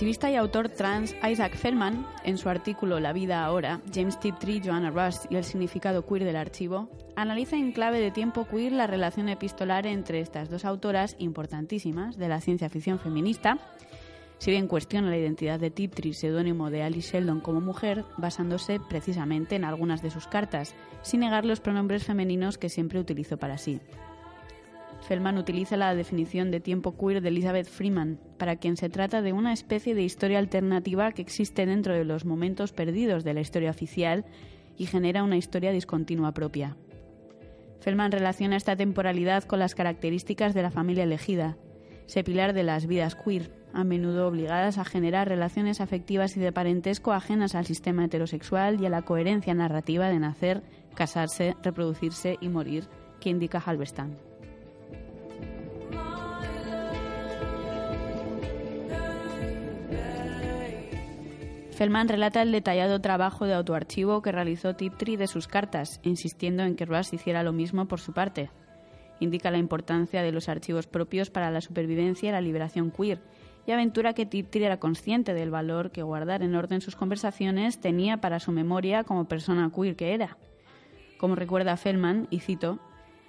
[0.00, 4.88] Archivista y autor trans Isaac Feldman, en su artículo La vida ahora, James Tiptree, Joanna
[4.88, 9.28] Rush y el significado queer del archivo, analiza en clave de tiempo queer la relación
[9.28, 13.58] epistolar entre estas dos autoras importantísimas de la ciencia ficción feminista,
[14.38, 19.56] si bien cuestiona la identidad de Tiptree, seudónimo de Alice Sheldon como mujer, basándose precisamente
[19.56, 23.80] en algunas de sus cartas, sin negar los pronombres femeninos que siempre utilizó para sí.
[25.02, 29.32] Feldman utiliza la definición de tiempo queer de Elizabeth Freeman, para quien se trata de
[29.32, 33.70] una especie de historia alternativa que existe dentro de los momentos perdidos de la historia
[33.70, 34.24] oficial
[34.76, 36.76] y genera una historia discontinua propia.
[37.80, 41.56] Feldman relaciona esta temporalidad con las características de la familia elegida,
[42.06, 46.52] ese pilar de las vidas queer, a menudo obligadas a generar relaciones afectivas y de
[46.52, 50.62] parentesco ajenas al sistema heterosexual y a la coherencia narrativa de nacer,
[50.94, 52.88] casarse, reproducirse y morir,
[53.20, 54.29] que indica Halberstam.
[61.80, 66.76] Feldman relata el detallado trabajo de autoarchivo que realizó Tiptree de sus cartas, insistiendo en
[66.76, 68.50] que Rush hiciera lo mismo por su parte.
[69.18, 73.22] Indica la importancia de los archivos propios para la supervivencia y la liberación queer,
[73.66, 78.18] y aventura que Tiptree era consciente del valor que guardar en orden sus conversaciones tenía
[78.18, 80.36] para su memoria como persona queer que era.
[81.16, 82.78] Como recuerda Feldman, y cito,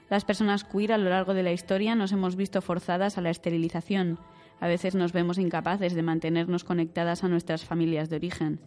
[0.10, 3.30] las personas queer a lo largo de la historia nos hemos visto forzadas a la
[3.30, 4.20] esterilización,
[4.62, 8.62] a veces nos vemos incapaces de mantenernos conectadas a nuestras familias de origen.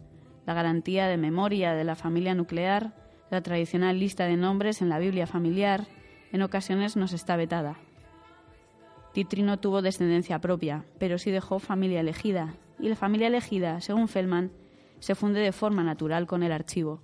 [0.45, 2.93] La garantía de memoria de la familia nuclear,
[3.31, 5.87] la tradicional lista de nombres en la Biblia familiar,
[6.33, 7.77] en ocasiones nos está vetada.
[9.13, 14.09] Titri no tuvo descendencia propia, pero sí dejó familia elegida, y la familia elegida, según
[14.09, 14.51] Feldman,
[14.99, 16.99] se funde de forma natural con el archivo.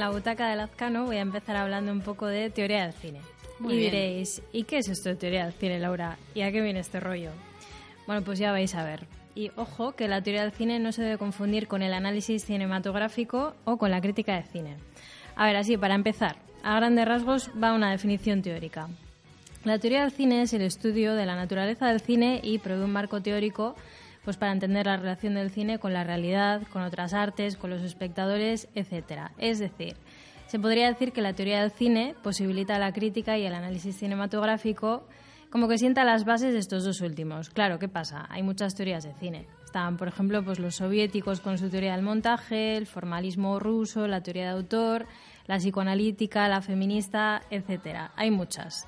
[0.00, 3.20] En la butaca del Lazcano voy a empezar hablando un poco de teoría del cine.
[3.58, 3.90] Muy y bien.
[3.90, 6.16] diréis, ¿y qué es esto de teoría del cine, Laura?
[6.34, 7.32] ¿Y a qué viene este rollo?
[8.06, 9.06] Bueno, pues ya vais a ver.
[9.34, 13.52] Y ojo, que la teoría del cine no se debe confundir con el análisis cinematográfico
[13.66, 14.78] o con la crítica de cine.
[15.36, 18.88] A ver, así, para empezar, a grandes rasgos va una definición teórica.
[19.64, 22.92] La teoría del cine es el estudio de la naturaleza del cine y provee un
[22.92, 23.76] marco teórico
[24.30, 27.82] pues para entender la relación del cine con la realidad, con otras artes, con los
[27.82, 29.32] espectadores, etcétera.
[29.38, 29.96] Es decir,
[30.46, 35.02] se podría decir que la teoría del cine posibilita la crítica y el análisis cinematográfico
[35.50, 37.50] como que sienta las bases de estos dos últimos.
[37.50, 38.28] Claro, ¿qué pasa?
[38.30, 39.48] Hay muchas teorías de cine.
[39.64, 44.20] Estaban, por ejemplo, pues los soviéticos con su teoría del montaje, el formalismo ruso, la
[44.20, 45.06] teoría de autor,
[45.48, 48.12] la psicoanalítica, la feminista, etcétera.
[48.14, 48.86] Hay muchas.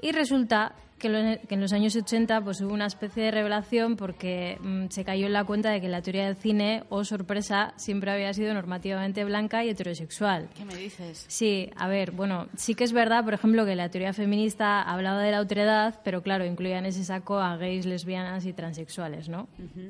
[0.00, 4.86] Y resulta que, en los años 80 pues, hubo una especie de revelación porque mm,
[4.88, 8.32] se cayó en la cuenta de que la teoría del cine, o sorpresa, siempre había
[8.32, 10.48] sido normativamente blanca y heterosexual.
[10.54, 11.26] ¿Qué me dices?
[11.28, 15.20] Sí, a ver, bueno, sí que es verdad, por ejemplo, que la teoría feminista hablaba
[15.22, 19.48] de la otredad, pero claro, incluía en ese saco a gays, lesbianas y transexuales, ¿no?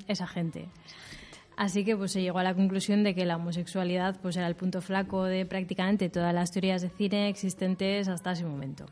[0.08, 0.68] Esa gente.
[1.56, 4.56] Así que pues se llegó a la conclusión de que la homosexualidad pues era el
[4.56, 8.86] punto flaco de prácticamente todas las teorías de cine existentes hasta ese momento.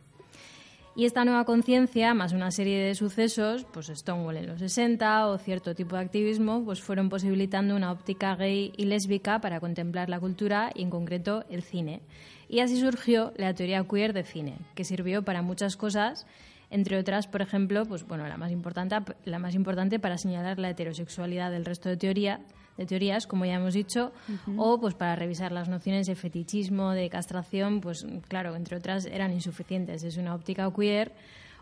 [1.01, 5.39] Y esta nueva conciencia, más una serie de sucesos, pues Stonewall en los 60 o
[5.39, 10.21] cierto tipo de activismo, pues fueron posibilitando una óptica gay y lésbica para contemplar la
[10.21, 12.03] cultura y en concreto el cine.
[12.51, 16.27] Y así surgió la teoría queer de cine, que sirvió para muchas cosas,
[16.69, 20.69] entre otras, por ejemplo, pues bueno, la más importante, la más importante para señalar la
[20.69, 22.43] heterosexualidad del resto de teoría,
[22.81, 24.13] de teorías, como ya hemos dicho,
[24.57, 29.33] o pues para revisar las nociones de fetichismo, de castración, pues claro, entre otras eran
[29.33, 31.13] insuficientes desde una óptica queer,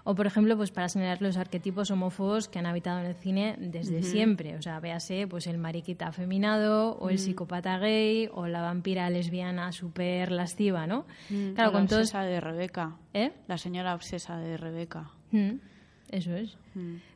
[0.05, 3.57] o por ejemplo, pues para señalar los arquetipos homófobos que han habitado en el cine
[3.59, 8.63] desde siempre, o sea, véase pues el mariquita afeminado, o el psicópata gay, o la
[8.63, 11.05] vampira lesbiana súper lasciva, ¿no?
[11.55, 12.97] claro, la con obsesa de Rebeca.
[13.13, 13.33] ¿Eh?
[13.49, 15.11] La señora obsesa de Rebeca.
[16.11, 16.57] Mm, Eso es.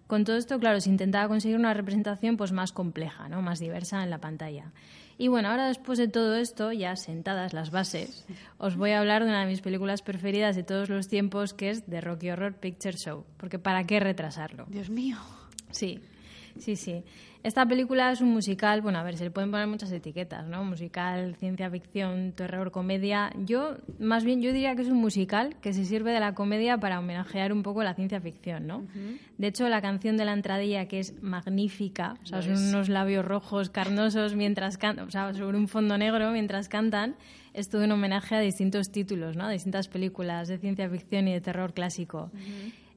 [0.06, 3.40] Con todo esto, claro, se intentaba conseguir una representación pues más compleja, ¿no?
[3.40, 4.72] más diversa en la pantalla.
[5.18, 8.26] Y bueno, ahora después de todo esto, ya sentadas las bases,
[8.58, 11.70] os voy a hablar de una de mis películas preferidas de todos los tiempos, que
[11.70, 13.24] es The Rocky Horror Picture Show.
[13.36, 14.66] Porque ¿para qué retrasarlo?
[14.68, 15.16] Dios mío.
[15.70, 16.00] Sí,
[16.58, 17.04] sí, sí.
[17.42, 20.62] Esta película es un musical, bueno, a ver, se le pueden poner muchas etiquetas, ¿no?
[20.62, 23.32] Musical, ciencia ficción, terror, comedia.
[23.36, 26.78] Yo, más bien, yo diría que es un musical que se sirve de la comedia
[26.78, 28.86] para homenajear un poco la ciencia ficción, ¿no?
[29.38, 33.24] De hecho, la canción de la entradilla, que es magnífica, o sea, son unos labios
[33.24, 37.16] rojos carnosos mientras cantan, o sea, sobre un fondo negro mientras cantan,
[37.54, 39.46] es todo un homenaje a distintos títulos, ¿no?
[39.46, 42.30] A distintas películas de ciencia ficción y de terror clásico.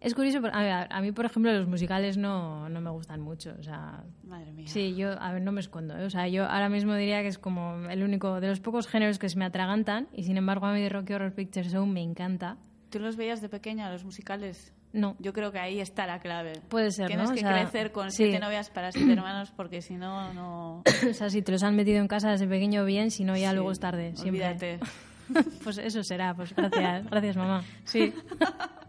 [0.02, 3.56] Es curioso, a, ver, a mí, por ejemplo, los musicales no, no me gustan mucho.
[3.60, 4.68] O sea, Madre mía.
[4.68, 5.98] sí, yo, a ver, no me escondo.
[5.98, 6.04] ¿eh?
[6.06, 9.18] O sea, yo ahora mismo diría que es como el único de los pocos géneros
[9.20, 12.02] que se me atragantan y sin embargo a mí de Rocky Horror Picture Show me
[12.02, 12.58] encanta.
[12.90, 14.74] ¿Tú los veías de pequeña, los musicales?
[14.94, 15.18] No.
[15.20, 16.54] Yo creo que ahí está la clave.
[16.70, 17.32] Puede ser, Tienes ¿no?
[17.32, 18.24] O que sea, crecer con sí.
[18.24, 20.84] siete novias para siete hermanos porque si no, no...
[21.10, 23.50] o sea, si te los han metido en casa desde pequeño bien, si no ya
[23.50, 24.16] Sí, luego es tarde.
[24.16, 24.30] Siempre.
[24.30, 24.80] olvídate.
[25.64, 27.64] pues eso será, pues gracias, gracias mamá.
[27.84, 28.14] Sí.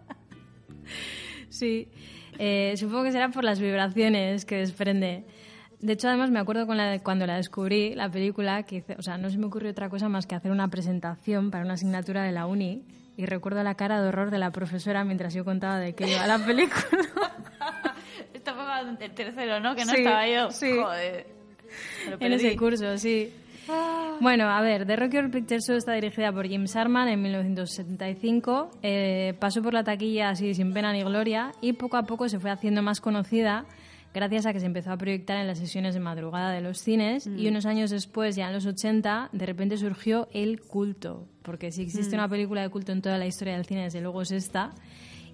[1.49, 1.89] sí.
[2.39, 5.25] Eh, supongo que será por las vibraciones que desprende.
[5.81, 9.03] De hecho, además me acuerdo con la- cuando la descubrí, la película, que hice- o
[9.03, 12.23] sea, no se me ocurrió otra cosa más que hacer una presentación para una asignatura
[12.25, 12.83] de la uni
[13.17, 16.27] y recuerdo la cara de horror de la profesora mientras yo contaba de qué iba
[16.27, 16.83] la película.
[18.35, 18.65] Esto fue
[19.07, 19.75] el tercero, ¿no?
[19.75, 20.51] Que no Sí, estaba yo.
[20.51, 20.73] sí.
[20.79, 21.27] Joder.
[22.21, 23.33] En ese curso, sí.
[24.21, 28.71] Bueno, a ver, The Rocky Horror Picture Show está dirigida por Jim Sharman en 1975.
[28.83, 32.39] eh, pasó por la taquilla así sin pena ni gloria y poco a poco se
[32.39, 33.67] fue haciendo más conocida
[34.15, 37.27] gracias a que se empezó a proyectar en las sesiones de madrugada de los cines
[37.27, 41.27] y unos años después, ya en los 80, de repente surgió el culto.
[41.43, 42.21] Porque si existe Mm.
[42.21, 44.71] una película de culto en toda la historia del cine, desde luego es esta.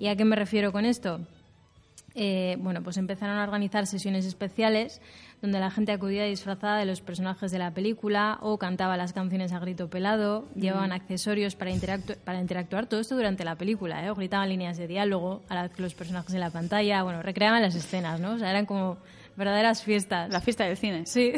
[0.01, 1.21] ¿Y a qué me refiero con esto?
[2.14, 5.01] Eh, bueno, pues empezaron a organizar sesiones especiales
[5.40, 9.53] donde la gente acudía disfrazada de los personajes de la película o cantaba las canciones
[9.53, 14.11] a grito pelado, llevaban accesorios para, interactu- para interactuar, todo esto durante la película, ¿eh?
[14.11, 17.75] o gritaban líneas de diálogo a la los personajes en la pantalla, bueno, recreaban las
[17.75, 18.35] escenas, ¿no?
[18.35, 18.98] O sea, eran como
[19.37, 20.31] verdaderas fiestas.
[20.31, 21.07] La fiesta del cine.
[21.07, 21.33] Sí.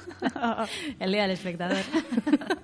[0.98, 1.78] el día del espectador.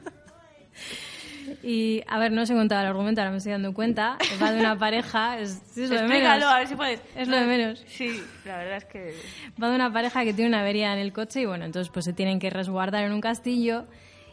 [1.68, 4.18] Y, a ver, no os he contado el argumento, ahora me estoy dando cuenta.
[4.40, 6.44] Va de una pareja, es, es lo de Explícalo, menos.
[6.44, 7.00] a ver si puedes.
[7.16, 7.84] Es lo de menos.
[7.88, 9.14] Sí, la verdad es que...
[9.60, 12.04] Va de una pareja que tiene una avería en el coche y bueno, entonces pues
[12.04, 13.86] se tienen que resguardar en un castillo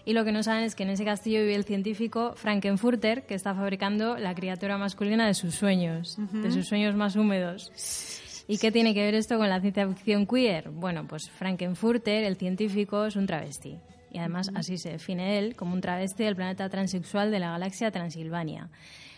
[0.06, 3.34] y lo que no saben es que en ese castillo vive el científico Frankenfurter que
[3.34, 7.72] está fabricando la criatura masculina de sus sueños, de sus sueños más húmedos.
[8.48, 10.70] ¿Y qué tiene que ver esto con la ciencia ficción queer?
[10.70, 13.80] Bueno, pues Frankenfurter, el científico, es un travesti.
[14.14, 17.92] Y además así se define él, como un travesti del planeta transexual de la galaxia
[17.92, 18.70] Transilvania.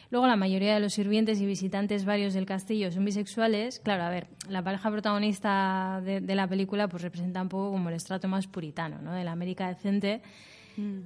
[0.09, 3.79] Luego la mayoría de los sirvientes y visitantes varios del castillo son bisexuales.
[3.81, 7.89] Claro, a ver, la pareja protagonista de, de la película pues representa un poco como
[7.89, 9.11] el estrato más puritano, ¿no?
[9.11, 10.21] De la América decente.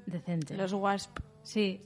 [0.06, 0.56] Decente.
[0.56, 1.19] Los WASP.
[1.41, 1.82] Sí,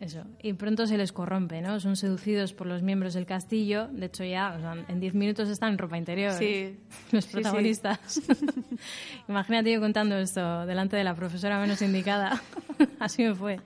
[0.00, 0.24] eso.
[0.42, 1.80] Y pronto se les corrompe, ¿no?
[1.80, 3.88] Son seducidos por los miembros del castillo.
[3.88, 6.32] De hecho, ya o sea, en 10 minutos están en ropa interior.
[6.32, 6.76] Sí.
[7.12, 7.34] Los Sí, sí.
[7.36, 8.20] protagonistas.
[9.28, 12.40] Imagínate yo contando esto delante de la profesora menos indicada.
[13.00, 13.58] Así me fue.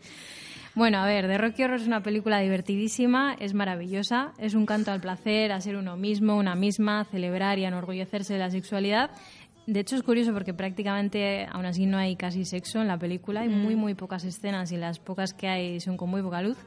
[0.76, 4.92] Bueno, a ver, The Rocky Horror es una película divertidísima, es maravillosa, es un canto
[4.92, 9.10] al placer, a ser uno mismo, una misma, celebrar y enorgullecerse de la sexualidad.
[9.66, 13.42] De hecho, es curioso porque prácticamente, aún así, no hay casi sexo en la película.
[13.42, 16.58] Hay muy, muy pocas escenas y las pocas que hay son con muy poca luz.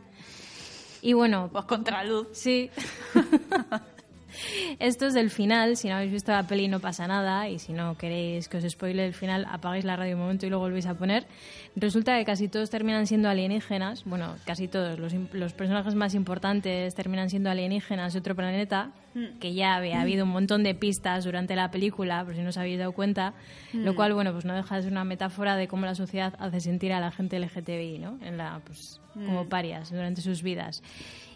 [1.01, 1.49] Y bueno...
[1.51, 2.27] Pues contra luz.
[2.31, 2.69] Sí.
[4.79, 5.75] Esto es del final.
[5.75, 7.49] Si no habéis visto la peli no pasa nada.
[7.49, 10.49] Y si no queréis que os spoile el final, apagáis la radio un momento y
[10.49, 11.27] lo volvéis a poner.
[11.75, 14.05] Resulta que casi todos terminan siendo alienígenas.
[14.05, 14.97] Bueno, casi todos.
[14.99, 18.91] Los, los personajes más importantes terminan siendo alienígenas de otro planeta.
[19.39, 22.57] Que ya había habido un montón de pistas durante la película, por si no os
[22.57, 23.33] habéis dado cuenta.
[23.73, 23.95] Lo Mm.
[23.95, 26.93] cual, bueno, pues no deja de ser una metáfora de cómo la sociedad hace sentir
[26.93, 28.17] a la gente LGTBI, ¿no?
[28.23, 29.49] En la, pues, como Mm.
[29.49, 30.81] parias durante sus vidas.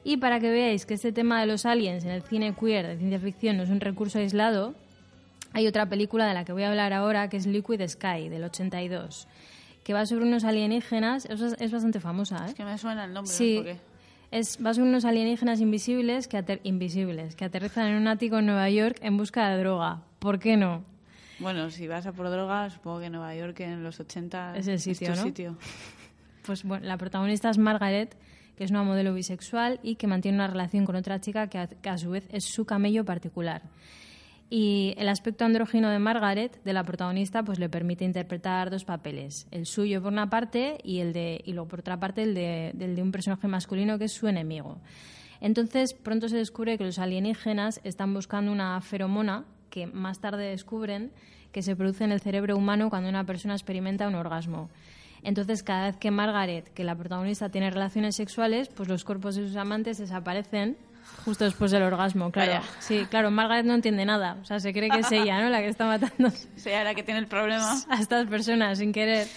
[0.04, 2.98] Y para que veáis que este tema de los aliens en el cine queer de
[2.98, 4.74] ciencia ficción no es un recurso aislado,
[5.54, 8.44] hay otra película de la que voy a hablar ahora que es Liquid Sky, del
[8.44, 9.28] 82,
[9.84, 12.50] que va sobre unos alienígenas, es, es bastante famosa, ¿eh?
[12.50, 13.56] Es que me suena el nombre, Sí.
[13.58, 13.80] no por qué.
[14.32, 18.46] Es, va sobre unos alienígenas invisibles que, ater- invisibles que aterrizan en un ático en
[18.46, 20.02] Nueva York en busca de droga.
[20.20, 20.84] ¿Por qué no?
[21.40, 24.80] Bueno, si vas a por droga, supongo que Nueva York en los 80 Es el
[24.80, 25.24] sitio, tu ¿no?
[25.24, 25.58] sitio.
[26.46, 28.18] Pues bueno, la protagonista es Margaret,
[28.58, 31.68] que es una modelo bisexual y que mantiene una relación con otra chica que a,
[31.68, 33.62] que a su vez es su camello particular.
[34.50, 39.46] Y el aspecto andrógino de Margaret, de la protagonista, pues le permite interpretar dos papeles,
[39.52, 42.72] el suyo por una parte y el de y luego por otra parte el de,
[42.74, 44.78] del de un personaje masculino que es su enemigo.
[45.42, 51.12] Entonces, pronto se descubre que los alienígenas están buscando una feromona que más tarde descubren
[51.52, 54.70] que se produce en el cerebro humano cuando una persona experimenta un orgasmo.
[55.24, 59.48] Entonces, cada vez que Margaret, que la protagonista, tiene relaciones sexuales, pues los cuerpos de
[59.48, 60.78] sus amantes desaparecen
[61.26, 62.54] justo después del orgasmo, claro.
[62.54, 62.64] Vaya.
[62.80, 64.38] Sí, claro, Margaret no entiende nada.
[64.42, 65.50] O sea, se cree que es ella, ¿no?
[65.50, 67.76] La que está matando Sea la que tiene el problema.
[67.90, 69.28] a estas personas sin querer.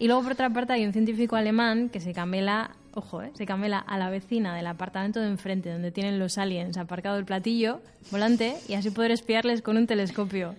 [0.00, 3.32] Y luego, por otra parte, hay un científico alemán que se camela, ojo, ¿eh?
[3.34, 7.24] se camela a la vecina del apartamento de enfrente, donde tienen los aliens aparcado el
[7.24, 7.80] platillo
[8.12, 10.54] volante, y así poder espiarles con un telescopio.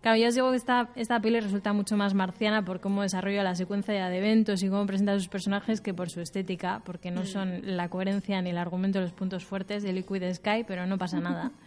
[0.00, 3.42] Claro, yo os digo que esta, esta peli resulta mucho más marciana por cómo desarrolla
[3.42, 7.10] la secuencia de eventos y cómo presenta a sus personajes que por su estética, porque
[7.10, 10.96] no son la coherencia ni el argumento los puntos fuertes de Liquid Sky, pero no
[10.96, 11.52] pasa nada.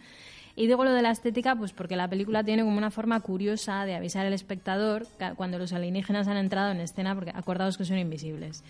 [0.56, 3.84] Y digo lo de la estética, pues porque la película tiene como una forma curiosa
[3.86, 5.04] de avisar al espectador
[5.34, 8.62] cuando los alienígenas han entrado en escena, porque acordados que son invisibles.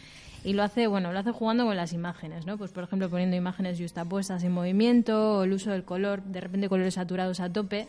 [0.45, 2.59] Y lo hace, bueno, lo hace jugando con las imágenes, ¿no?
[2.59, 6.69] Pues por ejemplo poniendo imágenes justapuestas en movimiento, o el uso del color, de repente
[6.69, 7.89] colores saturados a tope,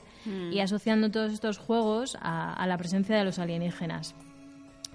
[0.52, 4.16] y asociando todos estos juegos a, a la presencia de los alienígenas.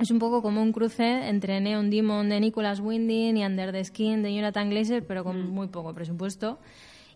[0.00, 3.84] Es un poco como un cruce entre Neon Demon de Nicholas Winding y Under the
[3.84, 6.58] Skin de Jonathan Glazer, pero con muy poco presupuesto.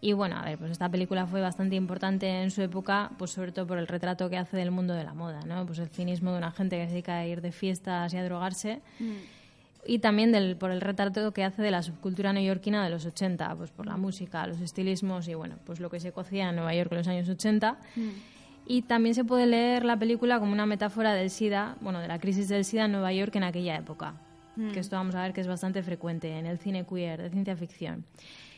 [0.03, 3.53] Y bueno, a ver, pues esta película fue bastante importante en su época, pues sobre
[3.53, 5.65] todo por el retrato que hace del mundo de la moda, ¿no?
[5.65, 8.25] Pues el cinismo de una gente que se dedica a ir de fiestas y a
[8.25, 8.83] drogarse.
[9.87, 13.55] Y también del, por el retrato que hace de la subcultura neoyorquina de los 80,
[13.57, 16.75] pues por la música, los estilismos y bueno, pues lo que se cocía en Nueva
[16.75, 17.77] York en los años 80.
[18.67, 22.19] Y también se puede leer la película como una metáfora del SIDA, bueno, de la
[22.19, 24.15] crisis del SIDA en Nueva York en aquella época.
[24.73, 27.57] Que esto vamos a ver que es bastante frecuente en el cine queer, de ciencia
[27.57, 28.05] ficción.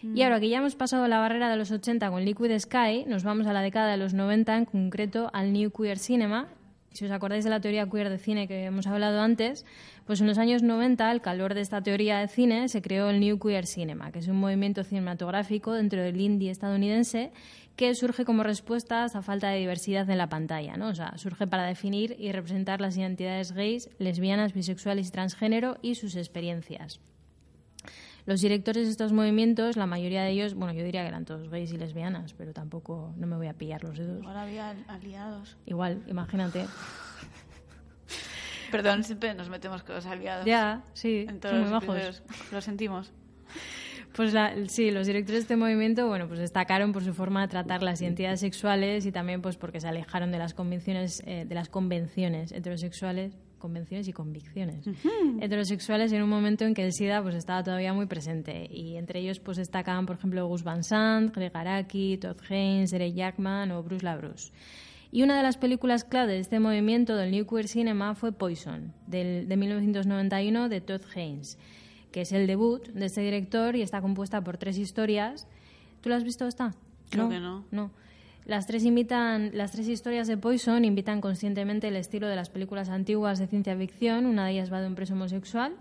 [0.03, 3.25] Y ahora que ya hemos pasado la barrera de los 80 con Liquid Sky, nos
[3.25, 6.49] vamos a la década de los 90, en concreto al New Queer Cinema.
[6.97, 9.67] Si os acordáis de la teoría queer de cine que hemos hablado antes,
[10.07, 13.21] pues en los años 90, al calor de esta teoría de cine, se creó el
[13.21, 17.33] New Queer Cinema, que es un movimiento cinematográfico dentro del indie estadounidense
[17.77, 20.89] que surge como respuesta a esta falta de diversidad en la pantalla, ¿no?
[20.89, 25.97] O sea, surge para definir y representar las identidades gays, lesbianas, bisexuales y transgénero y
[25.97, 26.99] sus experiencias.
[28.27, 31.49] Los directores de estos movimientos, la mayoría de ellos, bueno, yo diría que eran todos
[31.49, 34.27] gays y lesbianas, pero tampoco no me voy a pillar los dedos.
[34.27, 35.57] Ahora había aliados.
[35.65, 36.67] Igual, imagínate.
[38.71, 40.45] Perdón, siempre nos metemos con los aliados.
[40.45, 42.23] Ya, sí, En son todos muy los episodios.
[42.53, 43.13] Lo sentimos.
[44.15, 47.49] Pues la- sí, los directores de este movimiento, bueno, pues destacaron por su forma de
[47.49, 51.55] tratar las identidades sexuales y también pues porque se alejaron de las convenciones, eh, de
[51.55, 54.87] las convenciones heterosexuales, convenciones y convicciones
[55.41, 59.21] heterosexuales en un momento en que el SIDA pues estaba todavía muy presente y entre
[59.21, 63.83] ellos pues destacaban por ejemplo Gus Van Sant, Greg Araki, Todd Haynes, Eric Jackman o
[63.83, 64.53] Bruce LaBruce.
[65.13, 68.93] Y una de las películas clave de este movimiento del New Queer Cinema fue Poison,
[69.07, 71.59] del, de 1991 de Todd Haynes,
[72.13, 75.47] que es el debut de este director y está compuesta por tres historias.
[76.01, 76.75] ¿Tú la has visto esta?
[77.11, 77.65] Creo que no.
[77.71, 77.91] No.
[78.47, 82.91] Las tres, imitan, las tres historias de Poison invitan conscientemente el estilo de las películas
[82.91, 84.25] antiguas de ciencia ficción.
[84.25, 85.75] Una de ellas va de un preso homosexual,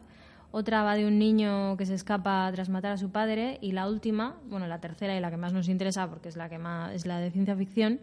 [0.49, 3.87] otra va de un niño que se escapa tras matar a su padre y la
[3.87, 6.91] última, bueno, la tercera y la que más nos interesa porque es la que más
[6.91, 7.99] es la de ciencia ficción,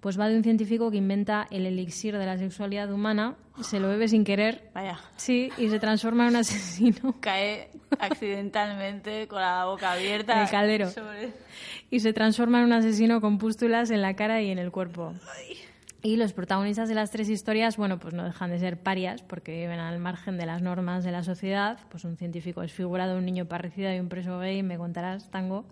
[0.00, 3.88] pues va de un científico que inventa el elixir de la sexualidad humana, se lo
[3.88, 4.98] bebe sin querer, Vaya.
[5.16, 7.16] sí, y se transforma en un asesino.
[7.20, 7.68] Cae
[7.98, 10.34] accidentalmente con la boca abierta.
[10.34, 10.90] En el caldero.
[10.90, 11.32] sobre-
[11.90, 15.14] y se transforma en un asesino con pústulas en la cara y en el cuerpo.
[16.00, 19.52] Y los protagonistas de las tres historias, bueno, pues no dejan de ser parias porque
[19.58, 21.78] viven al margen de las normas de la sociedad.
[21.90, 25.64] Pues un científico desfigurado, un niño parricido y un preso gay, me contarás, tango.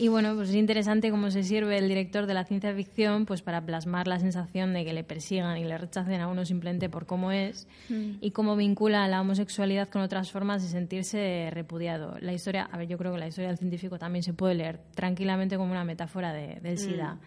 [0.00, 3.42] Y bueno, pues es interesante cómo se sirve el director de la ciencia ficción pues
[3.42, 7.04] para plasmar la sensación de que le persigan y le rechacen a uno simplemente por
[7.06, 7.66] cómo es
[8.20, 12.16] y cómo vincula la homosexualidad con otras formas de sentirse repudiado.
[12.20, 14.78] La historia, a ver, yo creo que la historia del científico también se puede leer
[14.94, 17.18] tranquilamente como una metáfora de- del SIDA.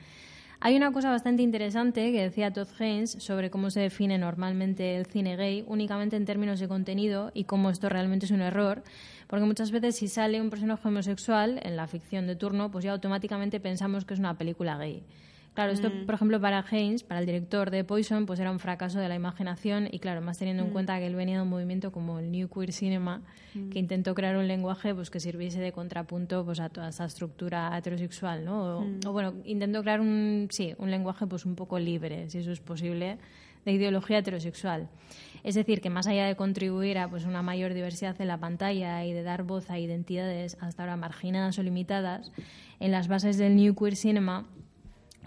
[0.63, 5.07] Hay una cosa bastante interesante que decía Todd Haynes sobre cómo se define normalmente el
[5.07, 8.83] cine gay únicamente en términos de contenido y cómo esto realmente es un error,
[9.31, 12.91] porque muchas veces si sale un personaje homosexual en la ficción de turno, pues ya
[12.91, 15.03] automáticamente pensamos que es una película gay.
[15.53, 18.99] Claro, esto, por ejemplo, para Haynes, para el director de Poison, pues era un fracaso
[18.99, 21.93] de la imaginación y claro, más teniendo en cuenta que él venía de un movimiento
[21.93, 23.21] como el New Queer Cinema,
[23.71, 27.77] que intentó crear un lenguaje pues que sirviese de contrapunto pues a toda esa estructura
[27.77, 28.79] heterosexual, ¿no?
[28.79, 32.51] O, o, bueno, intentó crear un sí, un lenguaje pues un poco libre, si eso
[32.51, 33.17] es posible,
[33.63, 34.89] de ideología heterosexual.
[35.43, 39.03] Es decir, que más allá de contribuir a pues una mayor diversidad en la pantalla
[39.05, 42.31] y de dar voz a identidades hasta ahora marginadas o limitadas,
[42.79, 44.45] en las bases del New Queer Cinema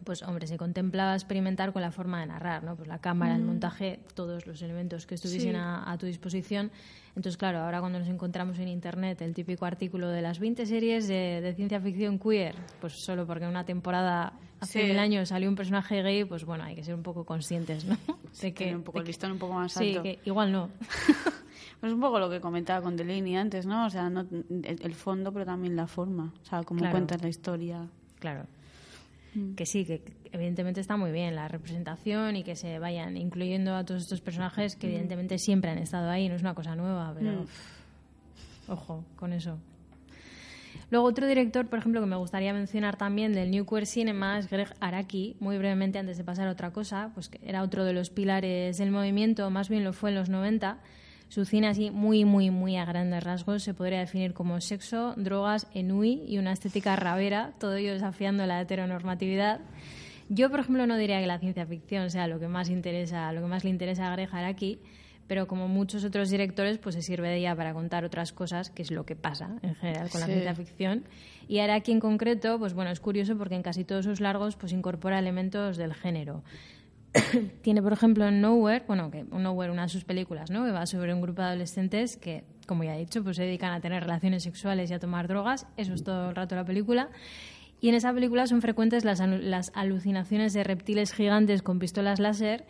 [0.05, 2.77] pues hombre, se contemplaba experimentar con la forma de narrar, ¿no?
[2.77, 5.57] Pues la cámara, el montaje, todos los elementos que estuviesen Sí.
[5.57, 6.71] a, a tu disposición.
[7.17, 11.09] Entonces, claro, ahora cuando nos encontramos en internet el típico artículo de las 20 series
[11.09, 14.87] de, de ciencia ficción queer, pues solo porque una temporada hace Sí.
[14.89, 17.97] mil años salió un personaje gay, pues bueno, hay que ser un poco conscientes, ¿no?
[18.41, 20.03] De Tener un poco de el listón un poco más Sí, alto.
[20.03, 20.71] que igual no.
[21.81, 23.85] Pues un poco lo que comentaba con Delaney antes, ¿no?
[23.85, 26.33] O sea, no, el, el fondo, pero también la forma.
[26.43, 26.93] O sea, cómo Claro.
[26.93, 27.87] cuentas la historia.
[28.21, 28.47] Claro.
[29.35, 29.53] Mm.
[29.55, 30.03] Que sí, que
[30.33, 34.77] evidentemente está muy bien la representación y que se vayan incluyendo a todos estos personajes
[34.77, 34.91] que Mm.
[34.91, 37.47] evidentemente siempre han estado ahí, no es una cosa nueva, pero Mm.
[38.69, 39.59] ojo con eso.
[40.95, 44.49] Luego otro director, por ejemplo, que me gustaría mencionar también del New Queer Cinema es
[44.49, 47.93] Greg Araki, muy brevemente antes de pasar a otra cosa, pues que era otro de
[47.93, 50.79] los pilares del movimiento, más bien lo fue en los 90.
[51.27, 55.67] Su cine así muy, muy, muy a grandes rasgos se podría definir como sexo, drogas,
[55.75, 59.63] enui y una estética rabera, todo ello desafiando la heteronormatividad.
[60.29, 63.41] Yo, por ejemplo, no diría que la ciencia ficción sea lo que más interesa, lo
[63.41, 64.79] que más le interesa a Greg Araki,
[65.27, 68.83] pero como muchos otros directores, pues se sirve de ella para contar otras cosas, que
[68.83, 71.05] es lo que pasa en general con la ciencia ficción.
[71.49, 74.73] Y Araki en concreto, pues bueno, es curioso porque en casi todos sus largos pues
[74.73, 76.43] incorpora elementos del género.
[77.63, 80.65] Tiene, por ejemplo, en Nowhere, bueno, que Nowhere, una de sus películas, ¿no?
[80.65, 83.73] Que va sobre un grupo de adolescentes que, como ya he dicho, pues se dedican
[83.73, 85.67] a tener relaciones sexuales y a tomar drogas.
[85.77, 87.11] Eso es todo el rato la película.
[87.81, 92.65] Y en esa película son frecuentes las, las alucinaciones de reptiles gigantes con pistolas láser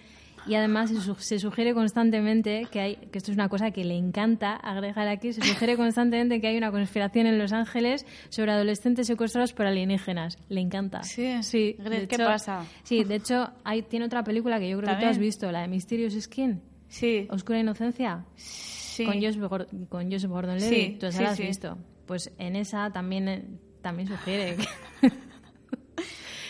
[0.46, 3.84] y además se, su- se sugiere constantemente que hay, que esto es una cosa que
[3.84, 8.52] le encanta agregar aquí, se sugiere constantemente que hay una conspiración en Los Ángeles sobre
[8.52, 10.38] adolescentes secuestrados por alienígenas.
[10.48, 11.02] Le encanta.
[11.02, 11.76] Sí, sí.
[11.82, 12.64] ¿qué hecho- pasa?
[12.82, 15.62] Sí, de hecho, hay, tiene otra película que yo creo que tú has visto, la
[15.62, 16.60] de Mysterious Skin.
[16.88, 17.26] Sí.
[17.30, 18.24] Oscura Inocencia.
[18.36, 19.04] Sí.
[19.04, 20.30] Con Joseph, Gor- con Joseph.
[20.58, 21.78] Sí, Tú esa sí, la has visto.
[22.06, 23.44] Pues en esa también, eh,
[23.82, 24.64] también sugiere que,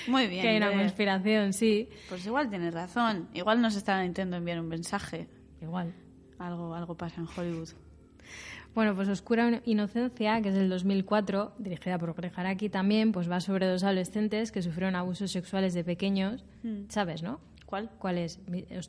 [0.06, 0.42] Muy bien.
[0.42, 1.88] que hay una conspiración, sí.
[2.08, 3.28] Pues igual tienes razón.
[3.34, 5.28] Igual nos están intentando enviar un mensaje.
[5.60, 5.94] Igual.
[6.38, 7.70] Algo, algo pasa en Hollywood.
[8.74, 13.66] Bueno, pues Oscura Inocencia, que es del 2004, dirigida por Greg también, pues va sobre
[13.66, 16.44] dos adolescentes que sufrieron abusos sexuales de pequeños.
[16.64, 16.86] Mm.
[16.88, 17.40] ¿Sabes, no?
[17.66, 17.90] ¿Cuál?
[17.98, 18.40] ¿Cuál es?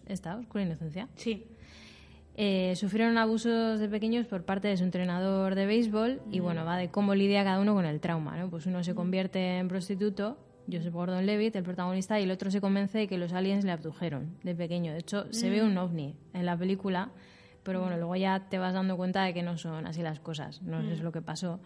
[0.07, 1.07] ¿Esta, Oscura Inocencia?
[1.15, 1.45] Sí.
[2.37, 6.77] Eh, sufrieron abusos de pequeños por parte de su entrenador de béisbol y bueno, va
[6.77, 8.49] de cómo lidia cada uno con el trauma, ¿no?
[8.49, 10.37] Pues uno se convierte en prostituto,
[10.71, 14.35] Joseph Gordon-Levitt, el protagonista, y el otro se convence de que los aliens le abdujeron
[14.43, 14.91] de pequeño.
[14.93, 15.67] De hecho, se ve Mm.
[15.67, 17.09] un ovni en la película,
[17.63, 20.61] pero bueno, luego ya te vas dando cuenta de que no son así las cosas,
[20.61, 20.91] no Mm.
[20.91, 21.59] es lo que pasó.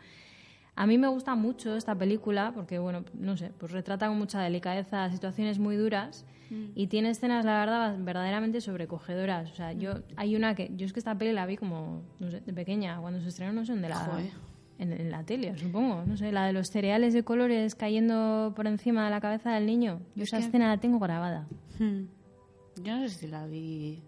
[0.76, 4.42] A mí me gusta mucho esta película porque, bueno, no sé, pues retrata con mucha
[4.42, 6.66] delicadeza situaciones muy duras Mm.
[6.74, 9.52] y tiene escenas, la verdad, verdaderamente sobrecogedoras.
[9.52, 12.32] O sea, yo hay una que yo es que esta peli la vi como, no
[12.32, 14.32] sé, de pequeña, cuando se estrenó, no sé dónde la Joder.
[14.80, 18.66] En, en la tele, supongo, no sé, la de los cereales de colores cayendo por
[18.66, 20.00] encima de la cabeza del niño.
[20.16, 21.48] Yo Es esa que- escena la tengo grabada.
[21.78, 22.06] Hmm.
[22.82, 24.02] Yo no sé si la vi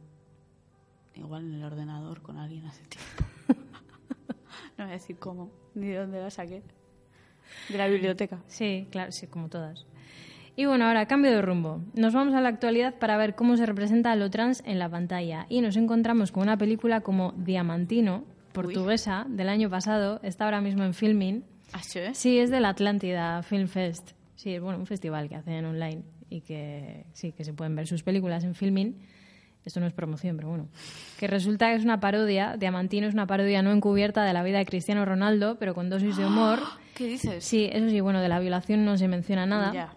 [1.15, 3.23] igual en el ordenador con alguien hace tiempo.
[4.77, 6.63] no voy a decir cómo, ni de dónde la saqué.
[7.69, 8.39] De la biblioteca.
[8.47, 9.85] Sí, claro, sí, como todas.
[10.55, 11.81] Y bueno, ahora cambio de rumbo.
[11.95, 14.89] Nos vamos a la actualidad para ver cómo se representa a lo trans en la
[14.89, 15.45] pantalla.
[15.49, 20.19] Y nos encontramos con una película como Diamantino, portuguesa, del año pasado.
[20.23, 21.43] Está ahora mismo en filming.
[21.73, 21.99] ¿Ah, sí?
[22.13, 24.11] Sí, es del Atlántida Film Fest.
[24.35, 27.87] Sí, es bueno, un festival que hacen online y que sí, que se pueden ver
[27.87, 28.95] sus películas en filming.
[29.63, 30.67] Esto no es promoción, pero bueno.
[31.19, 34.57] Que resulta que es una parodia, Diamantino es una parodia no encubierta de la vida
[34.57, 36.59] de Cristiano Ronaldo, pero con dosis de humor.
[36.95, 37.43] ¿Qué dices?
[37.43, 39.71] Sí, eso sí, bueno, de la violación no se menciona nada.
[39.73, 39.93] Ya.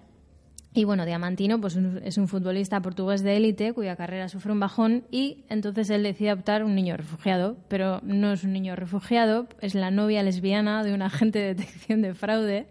[0.76, 4.58] Y bueno, Diamantino pues, un- es un futbolista portugués de élite cuya carrera sufre un
[4.58, 9.46] bajón y entonces él decide optar un niño refugiado, pero no es un niño refugiado,
[9.60, 12.66] es la novia lesbiana de un agente de detección de fraude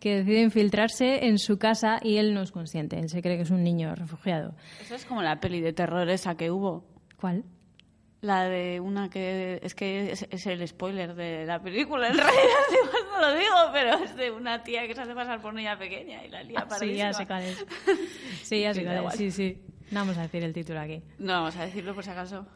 [0.00, 3.42] que decide infiltrarse en su casa y él no es consciente, él se cree que
[3.44, 4.54] es un niño refugiado.
[4.82, 6.84] Eso es como la peli de terror esa que hubo.
[7.20, 7.44] ¿Cuál?
[8.24, 12.64] La de una que es que es, es el spoiler de la película, en realidad
[13.12, 16.24] no lo digo, pero es de una tía que se hace pasar por niña pequeña
[16.24, 17.66] y la lía Ah, sí, ya sé cuál es.
[18.42, 19.14] Sí, ya sé cuál es.
[19.16, 19.58] Sí, sí.
[19.90, 21.02] No vamos a decir el título aquí.
[21.18, 22.46] No vamos a decirlo por si acaso.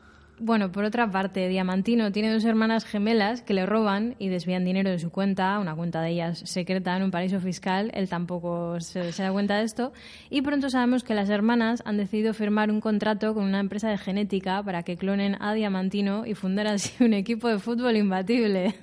[0.40, 4.88] Bueno, por otra parte, Diamantino tiene dos hermanas gemelas que le roban y desvían dinero
[4.90, 7.90] de su cuenta, una cuenta de ellas secreta en un paraíso fiscal.
[7.92, 9.92] Él tampoco se, se da cuenta de esto.
[10.30, 13.98] Y pronto sabemos que las hermanas han decidido firmar un contrato con una empresa de
[13.98, 18.76] genética para que clonen a Diamantino y fundar así un equipo de fútbol imbatible.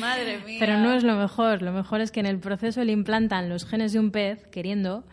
[0.00, 0.56] Madre mía.
[0.60, 1.62] Pero no es lo mejor.
[1.62, 5.04] Lo mejor es que en el proceso le implantan los genes de un pez, queriendo.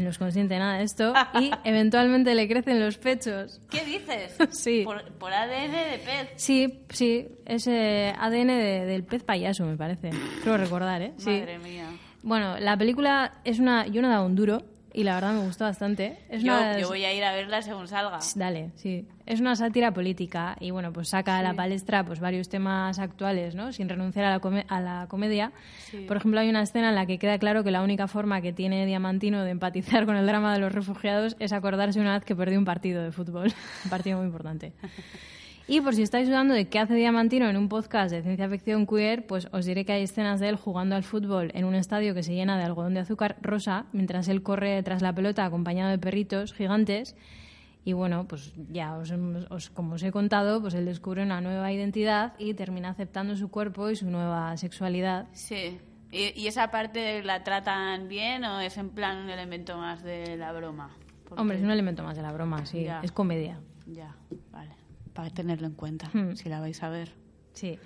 [0.00, 1.12] No es consciente nada de esto.
[1.40, 3.60] Y eventualmente le crecen los pechos.
[3.70, 4.36] ¿Qué dices?
[4.50, 4.82] Sí.
[4.84, 6.30] Por, por ADN de pez.
[6.36, 10.10] Sí, sí, es eh, ADN de- del pez payaso, me parece.
[10.42, 11.12] Creo recordar, ¿eh?
[11.18, 11.30] Sí.
[11.30, 11.86] Madre mía.
[12.22, 13.86] Bueno, la película es una...
[13.86, 14.62] Yo no he dado un duro
[14.96, 16.16] y la verdad me gustó bastante.
[16.28, 18.18] Es Yo, una- yo voy a ir a verla según salga.
[18.34, 19.06] Dale, sí.
[19.26, 23.54] Es una sátira política y bueno, pues saca a la palestra pues varios temas actuales,
[23.54, 23.72] ¿no?
[23.72, 25.52] Sin renunciar a la, come- a la comedia.
[25.90, 26.04] Sí.
[26.08, 28.52] Por ejemplo, hay una escena en la que queda claro que la única forma que
[28.52, 32.34] tiene Diamantino de empatizar con el drama de los refugiados es acordarse una vez que
[32.36, 33.52] perdió un partido de fútbol,
[33.84, 34.72] un partido muy importante.
[35.68, 38.86] Y por si estáis dudando de qué hace Diamantino en un podcast de ciencia ficción
[38.86, 42.14] queer, pues os diré que hay escenas de él jugando al fútbol en un estadio
[42.14, 45.90] que se llena de algodón de azúcar rosa, mientras él corre tras la pelota acompañado
[45.90, 47.16] de perritos gigantes.
[47.84, 49.12] Y bueno, pues ya os,
[49.50, 53.48] os- como os he contado, pues él descubre una nueva identidad y termina aceptando su
[53.50, 55.26] cuerpo y su nueva sexualidad.
[55.32, 55.78] Sí.
[56.12, 60.36] ¿Y, y esa parte la tratan bien o es en plan un elemento más de
[60.36, 60.96] la broma?
[61.28, 63.00] Porque- Hombre, es un elemento más de la broma, sí, Ya.
[63.02, 63.58] es comedia.
[63.86, 64.14] Ya,
[64.52, 64.75] vale.
[65.16, 66.34] Para tenerlo en cuenta, Hmm.
[66.36, 67.10] si la vais a ver.
[67.54, 67.78] Sí.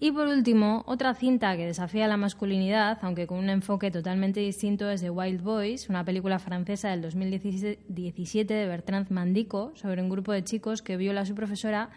[0.00, 4.90] Y por último, otra cinta que desafía la masculinidad, aunque con un enfoque totalmente distinto,
[4.90, 10.32] es The Wild Boys, una película francesa del 2017 de Bertrand Mandico sobre un grupo
[10.32, 11.90] de chicos que viola a su profesora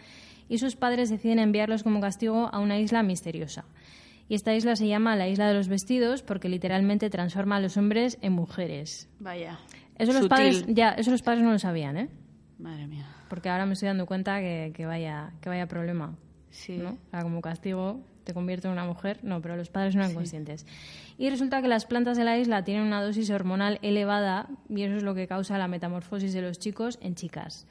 [0.48, 3.64] y sus padres deciden enviarlos como castigo a una isla misteriosa.
[4.28, 7.76] Y esta isla se llama la Isla de los Vestidos porque literalmente transforma a los
[7.76, 9.08] hombres en mujeres.
[9.20, 9.58] Vaya.
[9.98, 10.28] Eso los Sutil.
[10.28, 12.08] padres, ya, eso los padres no lo sabían, ¿eh?
[12.58, 13.06] Madre mía.
[13.28, 16.16] Porque ahora me estoy dando cuenta que, que vaya, que vaya problema.
[16.50, 16.78] Sí.
[16.78, 16.90] ¿no?
[16.90, 19.20] O sea, como castigo te convierte en una mujer.
[19.22, 20.66] No, pero los padres no eran conscientes.
[21.16, 24.96] Y resulta que las plantas de la isla tienen una dosis hormonal elevada y eso
[24.96, 27.66] es lo que causa la metamorfosis de los chicos en chicas.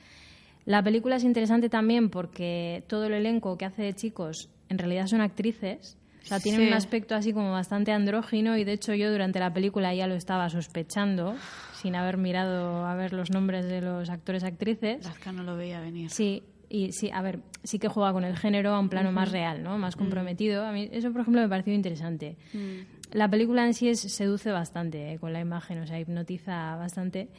[0.63, 5.07] La película es interesante también porque todo el elenco que hace de chicos en realidad
[5.07, 5.97] son actrices.
[6.25, 6.67] O sea, tienen Sí.
[6.67, 10.15] un aspecto así como bastante andrógino y de hecho yo durante la película ya lo
[10.15, 11.35] estaba sospechando
[11.81, 15.03] sin haber mirado a ver los nombres de los actores actrices.
[15.05, 16.09] Lazca no lo veía venir.
[16.09, 19.31] Sí, y sí, a ver, sí que juega con el género a un plano más
[19.31, 19.77] real, ¿no?
[19.77, 20.65] Más comprometido.
[20.65, 22.37] A mí eso, por ejemplo, me pareció interesante.
[23.11, 27.29] La película en sí es, seduce bastante eh, con la imagen, o sea, hipnotiza bastante.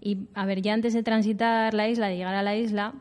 [0.00, 2.94] Y, a ver, ya antes de transitar la isla, de llegar a la isla,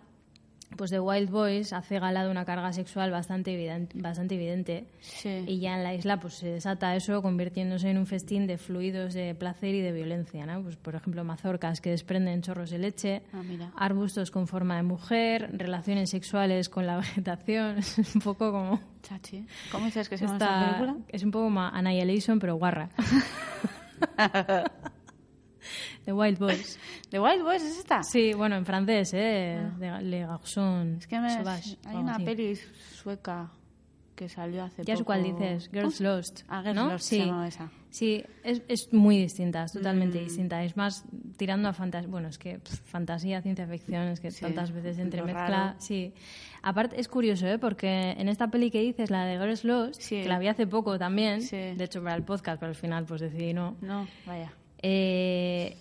[0.78, 4.86] pues The Wild Boys hace gala de una carga sexual bastante evidente, bastante evidente.
[5.02, 5.44] Sí.
[5.48, 9.14] Y ya en la isla pues se desata eso convirtiéndose en un festín de fluidos
[9.14, 10.62] de placer y de violencia, ¿no?
[10.62, 13.42] Pues por ejemplo mazorcas que desprenden chorros de leche, Ah,
[13.76, 19.46] arbustos con forma de mujer, relaciones sexuales con la vegetación, es un poco como Chachi.
[19.72, 20.96] ¿Cómo dices que se llama esta- película?
[21.10, 22.90] es un poco como Annihilation pero guarra.
[26.06, 26.80] The Wild Boys.
[27.10, 28.04] ¿The Wild Boys es esta?
[28.04, 29.60] Sí, bueno, en francés, ¿eh?
[29.78, 32.24] De Le Garçon Es que me, Sauvage, hay una así.
[32.26, 32.56] peli
[32.94, 33.52] sueca
[34.16, 35.06] que salió hace Ya poco.
[35.06, 36.02] cuál dices, Girls.
[36.02, 36.42] Lost.
[36.48, 36.88] Ah, Girls ¿no?
[36.92, 37.18] Lost sí.
[37.24, 37.70] se esa.
[37.92, 40.24] Sí, es, es muy distinta, es totalmente Mm.
[40.24, 40.64] distinta.
[40.64, 41.06] Es más
[41.38, 42.10] tirando a fantasía.
[42.10, 45.76] Bueno, es que pff, fantasía, ciencia ficción, es que Sí, tantas veces entremezcla.
[45.78, 46.14] Sí.
[46.64, 47.60] Aparte, es curioso, ¿eh?
[47.60, 50.24] Porque en esta peli que dices, la de Girls Lost, Sí.
[50.24, 51.56] que la vi hace poco también, Sí.
[51.56, 53.78] de hecho para el podcast, pero al final pues decidí no.
[53.82, 54.52] No, vaya.
[54.82, 55.78] Eh,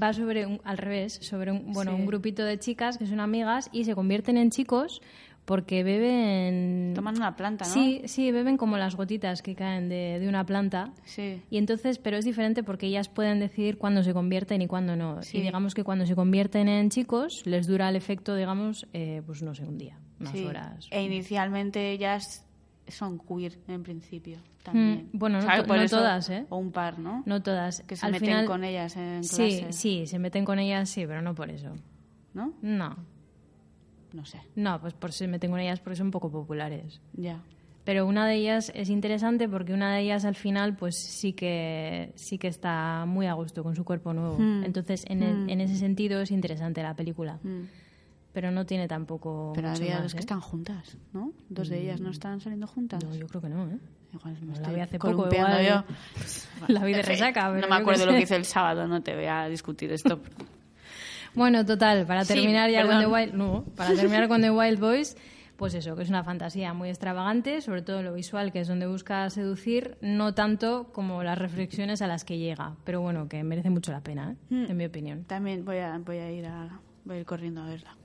[0.00, 2.00] va sobre un- al revés, sobre un, bueno, Sí.
[2.00, 5.02] un grupito de chicas que son amigas y se convierten en chicos
[5.44, 7.70] porque beben Toman una planta, ¿no?
[7.70, 10.92] Sí, sí, beben como las gotitas que caen de, de una planta.
[11.04, 11.42] Sí.
[11.50, 15.22] Y entonces, pero es diferente porque ellas pueden decidir cuándo se convierten y cuándo no.
[15.22, 15.38] Sí.
[15.38, 19.42] Y digamos que cuando se convierten en chicos, les dura el efecto, digamos, eh, pues
[19.42, 20.44] no sé, un día, unas Sí.
[20.46, 20.88] horas.
[20.90, 22.43] E inicialmente ellas
[22.88, 25.08] son queer en principio también.
[25.12, 26.46] Mm, bueno, no to- no eso- todas, ¿eh?
[26.50, 27.22] O un par, ¿no?
[27.26, 27.82] No todas.
[27.82, 29.72] Que se Al meten final- con ellas en Sí, clase.
[29.72, 31.74] sí, se meten con ellas, sí, pero no por eso.
[32.34, 32.52] ¿No?
[32.62, 32.96] No,
[34.12, 34.40] No sé.
[34.54, 37.00] no, pues por se meten con ellas porque son poco populares.
[37.14, 37.40] Ya.
[37.84, 42.12] Pero una de ellas es interesante porque una de ellas al final pues sí que
[42.14, 44.38] sí que está muy a gusto con su cuerpo nuevo.
[44.38, 44.64] Hmm.
[44.64, 45.50] Entonces en, el- Hmm.
[45.50, 47.38] en ese sentido es interesante la película.
[47.42, 47.62] Mm.
[48.34, 50.20] Pero no tiene tampoco Pero había dos que ¿eh?
[50.20, 51.32] están juntas, ¿no?
[51.48, 53.02] Dos de ellas no están saliendo juntas.
[53.02, 53.78] No, yo creo que no, ¿eh?
[54.12, 55.84] Igual me la estoy vi hace poco, columpiando igual.
[55.88, 55.94] yo.
[56.68, 59.14] La vi de resaca, pero No me acuerdo lo que hice el sábado, no te
[59.14, 60.20] voy a discutir esto.
[61.34, 63.04] Bueno, total, para Sí, terminar ya con perdón.
[63.04, 65.16] The Wild, no, para terminar con The Wild Boys,
[65.56, 68.86] pues eso, que es una fantasía muy extravagante, sobre todo lo visual, que es donde
[68.86, 73.68] busca seducir, no tanto como las reflexiones a las que llega, pero bueno, que merece
[73.70, 74.54] mucho la pena, ¿eh?
[74.54, 74.70] Mm.
[74.70, 75.24] en mi opinión.
[75.24, 77.96] También voy a, voy a ir a voy a ir corriendo a verla.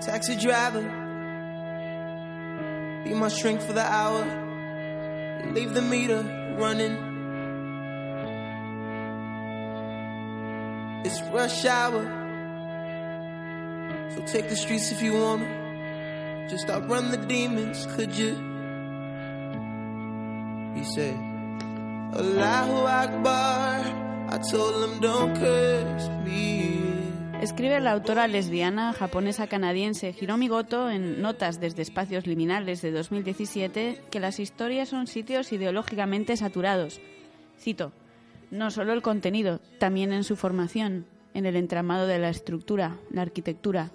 [0.00, 0.82] Taxi driver,
[3.04, 4.22] be my shrink for the hour.
[5.52, 6.22] Leave the meter
[6.58, 6.96] running.
[11.04, 12.02] It's rush hour,
[14.14, 15.63] so take the streets if you wanna.
[16.50, 18.36] Just outrun the demons, could you?
[27.40, 34.02] Escribe la autora lesbiana japonesa canadiense Hiromi Goto en Notas desde Espacios Liminales de 2017
[34.10, 37.00] que las historias son sitios ideológicamente saturados.
[37.58, 37.92] Cito,
[38.50, 43.22] no solo el contenido, también en su formación, en el entramado de la estructura, la
[43.22, 43.90] arquitectura.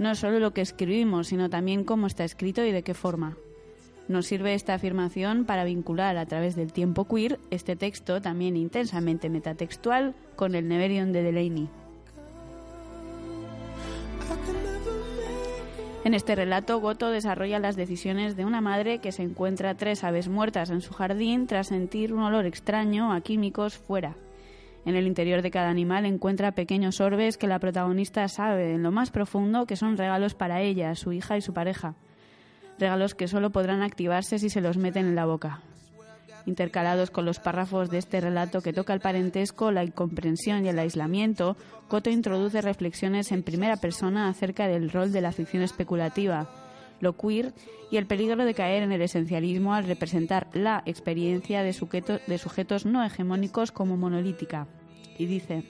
[0.00, 3.36] No solo lo que escribimos, sino también cómo está escrito y de qué forma.
[4.08, 9.28] Nos sirve esta afirmación para vincular a través del tiempo queer este texto, también intensamente
[9.28, 11.68] metatextual, con el Neverion de Delaney.
[16.04, 20.28] En este relato, Goto desarrolla las decisiones de una madre que se encuentra tres aves
[20.28, 24.16] muertas en su jardín tras sentir un olor extraño a químicos fuera.
[24.86, 28.90] En el interior de cada animal encuentra pequeños orbes que la protagonista sabe en lo
[28.90, 31.94] más profundo que son regalos para ella, su hija y su pareja.
[32.78, 35.60] Regalos que solo podrán activarse si se los meten en la boca.
[36.46, 40.78] Intercalados con los párrafos de este relato que toca el parentesco, la incomprensión y el
[40.78, 41.58] aislamiento,
[41.90, 46.48] Goto introduce reflexiones en primera persona acerca del rol de la ficción especulativa,
[47.00, 47.52] lo queer
[47.90, 52.38] y el peligro de caer en el esencialismo al representar la experiencia de, sujeto- de
[52.38, 54.66] sujetos no hegemónicos como monolítica.
[55.18, 55.64] Y dice,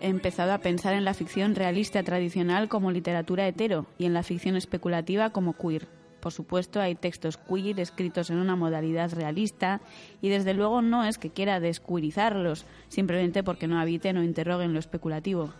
[0.00, 4.22] he empezado a pensar en la ficción realista tradicional como literatura hetero y en la
[4.22, 5.86] ficción especulativa como queer.
[6.20, 9.80] Por supuesto, hay textos queer escritos en una modalidad realista
[10.20, 14.78] y desde luego no es que quiera descuirizarlos, simplemente porque no habiten o interroguen lo
[14.78, 15.52] especulativo.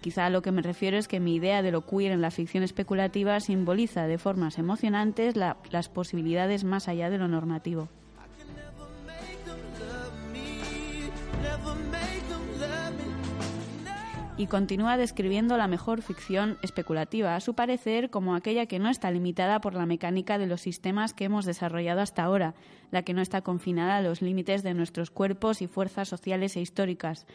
[0.00, 2.30] Quizá a lo que me refiero es que mi idea de lo queer en la
[2.30, 7.88] ficción especulativa simboliza de formas emocionantes la- las posibilidades más allá de lo normativo.
[14.36, 19.10] Y continúa describiendo la mejor ficción especulativa, a su parecer, como aquella que no está
[19.10, 22.54] limitada por la mecánica de los sistemas que hemos desarrollado hasta ahora,
[22.90, 26.62] la que no está confinada a los límites de nuestros cuerpos y fuerzas sociales e
[26.62, 27.26] históricas.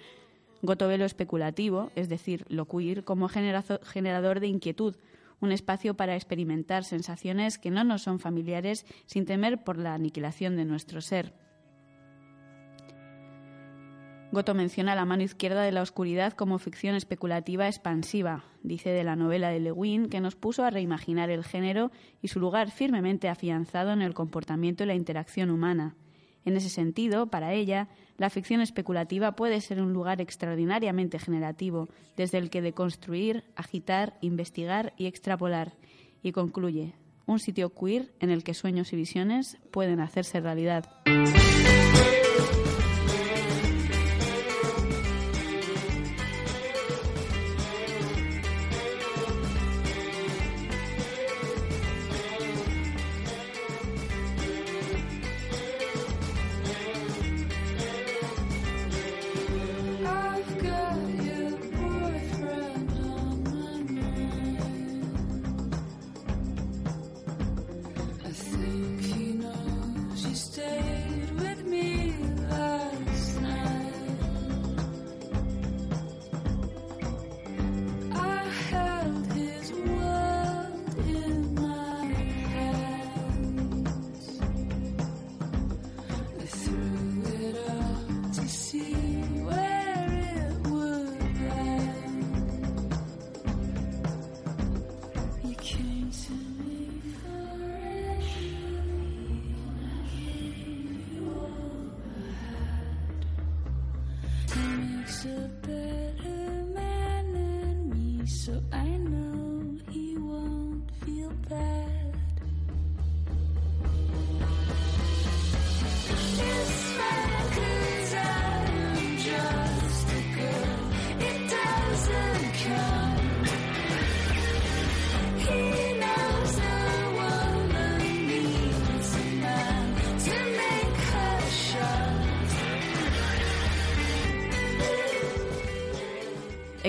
[0.65, 4.95] Goto ve lo especulativo, es decir, lo queer, como generador de inquietud,
[5.39, 10.55] un espacio para experimentar sensaciones que no nos son familiares sin temer por la aniquilación
[10.55, 11.33] de nuestro ser.
[14.31, 18.43] Goto menciona la mano izquierda de la oscuridad como ficción especulativa expansiva.
[18.63, 21.91] Dice de la novela de Lewin que nos puso a reimaginar el género
[22.21, 25.95] y su lugar firmemente afianzado en el comportamiento y la interacción humana.
[26.45, 32.37] En ese sentido, para ella, la ficción especulativa puede ser un lugar extraordinariamente generativo, desde
[32.37, 35.73] el que deconstruir, agitar, investigar y extrapolar.
[36.21, 36.93] Y concluye,
[37.25, 40.85] un sitio queer en el que sueños y visiones pueden hacerse realidad.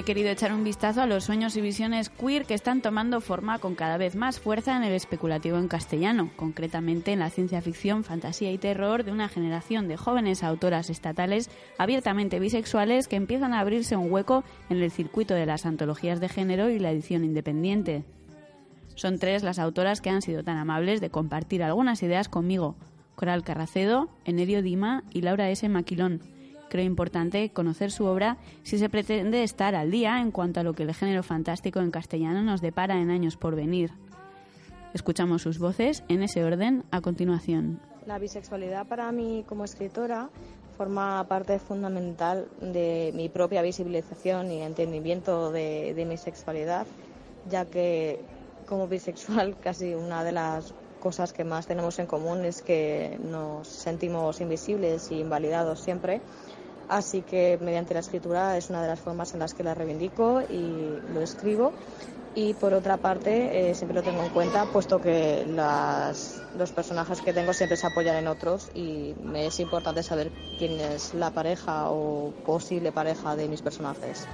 [0.06, 3.74] Querido echar un vistazo a los sueños y visiones queer que están tomando forma con
[3.74, 8.52] cada vez más fuerza en el especulativo en castellano, concretamente en la ciencia ficción, fantasía
[8.52, 13.96] y terror de una generación de jóvenes autoras estatales abiertamente bisexuales que empiezan a abrirse
[13.96, 18.04] un hueco en el circuito de las antologías de género y la edición independiente.
[18.94, 22.76] Son tres las autoras que han sido tan amables de compartir algunas ideas conmigo.
[23.16, 25.68] Coral Carracedo, Enerio Dima y Laura S.
[25.68, 26.35] Maquilón.
[26.68, 30.74] Creo importante conocer su obra si se pretende estar al día en cuanto a lo
[30.74, 33.92] que el género fantástico en castellano nos depara en años por venir.
[34.94, 37.80] Escuchamos sus voces en ese orden a continuación.
[38.06, 40.30] La bisexualidad para mí como escritora
[40.76, 46.86] forma parte fundamental de mi propia visibilización y entendimiento de, mi sexualidad,
[47.50, 48.20] ya que
[48.66, 53.68] como bisexual casi una de las cosas que más tenemos en común es que nos
[53.68, 56.20] sentimos invisibles y invalidados siempre.
[56.88, 60.42] Así que mediante la escritura es una de las formas en las que la reivindico
[60.48, 61.72] y lo escribo.
[62.34, 67.32] Y por otra parte, eh, siempre lo tengo en cuenta, puesto que los personajes que
[67.32, 71.90] tengo siempre se apoyan en otros y me es importante saber quién es la pareja
[71.90, 74.26] o posible pareja de mis personajes.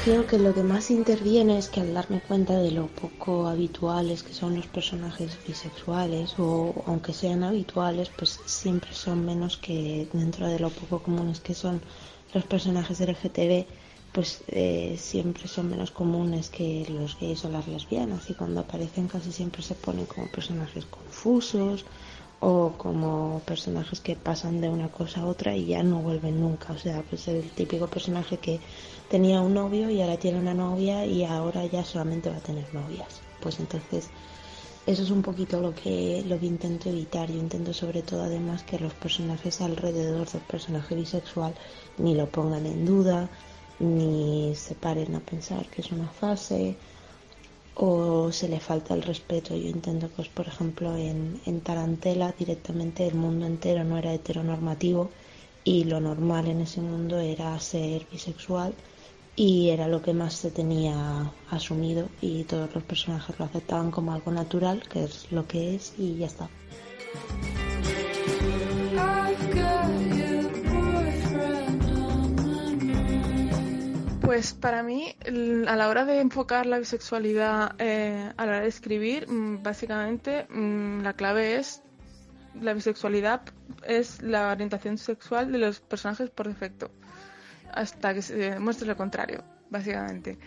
[0.00, 4.22] Creo que lo que más interviene es que al darme cuenta de lo poco habituales
[4.22, 10.46] que son los personajes bisexuales, o aunque sean habituales, pues siempre son menos que dentro
[10.46, 11.82] de lo poco comunes que son
[12.32, 13.66] los personajes LGTB,
[14.12, 19.08] pues eh, siempre son menos comunes que los gays o las lesbianas, y cuando aparecen
[19.08, 21.84] casi siempre se ponen como personajes confusos
[22.40, 26.72] o como personajes que pasan de una cosa a otra y ya no vuelven nunca.
[26.72, 28.60] O sea, pues el típico personaje que
[29.08, 32.72] tenía un novio y ahora tiene una novia y ahora ya solamente va a tener
[32.74, 33.20] novias.
[33.40, 34.10] Pues entonces
[34.86, 37.30] eso es un poquito lo que lo que intento evitar.
[37.30, 41.54] Yo intento sobre todo además que los personajes alrededor del personaje bisexual
[41.98, 43.28] ni lo pongan en duda,
[43.80, 46.76] ni se paren a pensar que es una fase
[47.74, 49.54] o se le falta el respeto.
[49.56, 55.10] Yo intento, pues por ejemplo, en, en Tarantela directamente el mundo entero no era heteronormativo
[55.68, 58.72] y lo normal en ese mundo era ser bisexual
[59.36, 64.14] y era lo que más se tenía asumido y todos los personajes lo aceptaban como
[64.14, 66.48] algo natural, que es lo que es y ya está.
[74.22, 75.14] Pues para mí,
[75.66, 80.46] a la hora de enfocar la bisexualidad eh, a la hora de escribir, mm, básicamente
[80.48, 81.82] mm, la clave es
[82.60, 83.42] la bisexualidad
[83.86, 86.90] es la orientación sexual de los personajes por defecto,
[87.72, 90.38] hasta que se demuestre lo contrario, básicamente.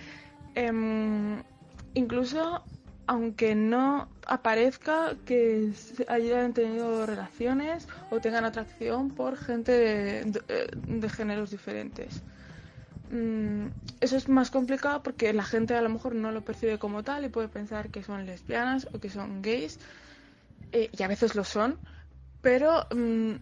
[0.55, 1.41] Em,
[1.93, 2.63] incluso
[3.07, 5.73] aunque no aparezca que
[6.07, 12.23] hayan tenido relaciones o tengan atracción por gente de, de géneros diferentes.
[13.11, 13.67] Mm,
[13.99, 17.25] eso es más complicado porque la gente a lo mejor no lo percibe como tal
[17.25, 19.79] y puede pensar que son lesbianas o que son gays
[20.71, 21.77] eh, y a veces lo son,
[22.41, 23.33] pero mm,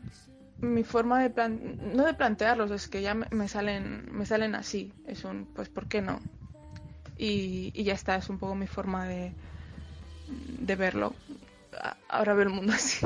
[0.61, 4.93] mi forma de plan no de plantearlos es que ya me, salen me salen así,
[5.05, 6.19] es un pues ¿por qué no?
[7.17, 9.33] Y, y ya está, es un poco mi forma de,
[10.59, 11.13] de verlo.
[12.07, 13.05] Ahora veo el mundo así.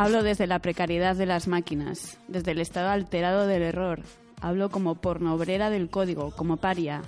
[0.00, 4.00] Hablo desde la precariedad de las máquinas, desde el estado alterado del error.
[4.40, 7.02] Hablo como pornobrera del código, como paria.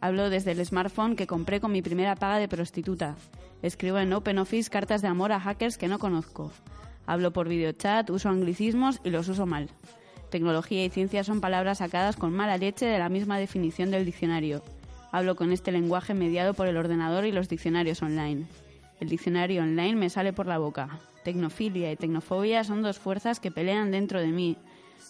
[0.00, 3.16] Hablo desde el smartphone que compré con mi primera paga de prostituta.
[3.62, 6.52] Escribo en OpenOffice cartas de amor a hackers que no conozco.
[7.04, 9.68] Hablo por videochat, uso anglicismos y los uso mal.
[10.30, 14.62] Tecnología y ciencia son palabras sacadas con mala leche de la misma definición del diccionario.
[15.10, 18.46] Hablo con este lenguaje mediado por el ordenador y los diccionarios online.
[19.00, 21.00] El diccionario online me sale por la boca.
[21.26, 24.56] Tecnofilia y tecnofobia son dos fuerzas que pelean dentro de mí.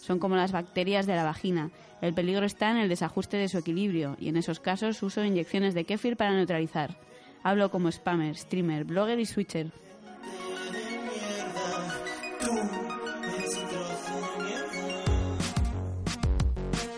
[0.00, 1.70] Son como las bacterias de la vagina.
[2.00, 5.74] El peligro está en el desajuste de su equilibrio y en esos casos uso inyecciones
[5.74, 6.96] de kéfir para neutralizar.
[7.42, 9.70] Hablo como spammer, streamer, blogger y switcher.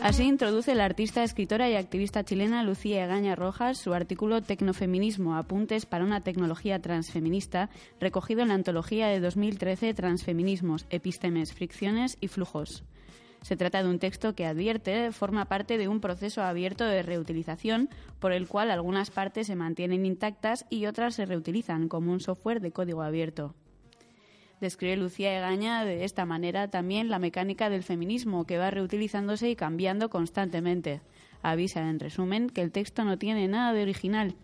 [0.01, 5.87] Así introduce la artista, escritora y activista chilena Lucía Egaña Rojas su artículo Tecnofeminismo, apuntes
[5.87, 7.69] para una tecnología transfeminista,
[8.01, 12.85] recogido en la antología de 2013 Transfeminismos, Epístemes, Fricciones y Flujos.
[13.43, 17.89] Se trata de un texto que advierte forma parte de un proceso abierto de reutilización
[18.21, 22.61] por el cual algunas partes se mantienen intactas y otras se reutilizan como un software
[22.61, 23.55] de código abierto.
[24.61, 29.57] Describe Lucía Egaña de esta manera también la mecánica del feminismo, que va reutilizándose y
[29.57, 31.01] cambiando constantemente.
[31.43, 34.35] Avisa, en resumen, que el texto no tiene nada de original.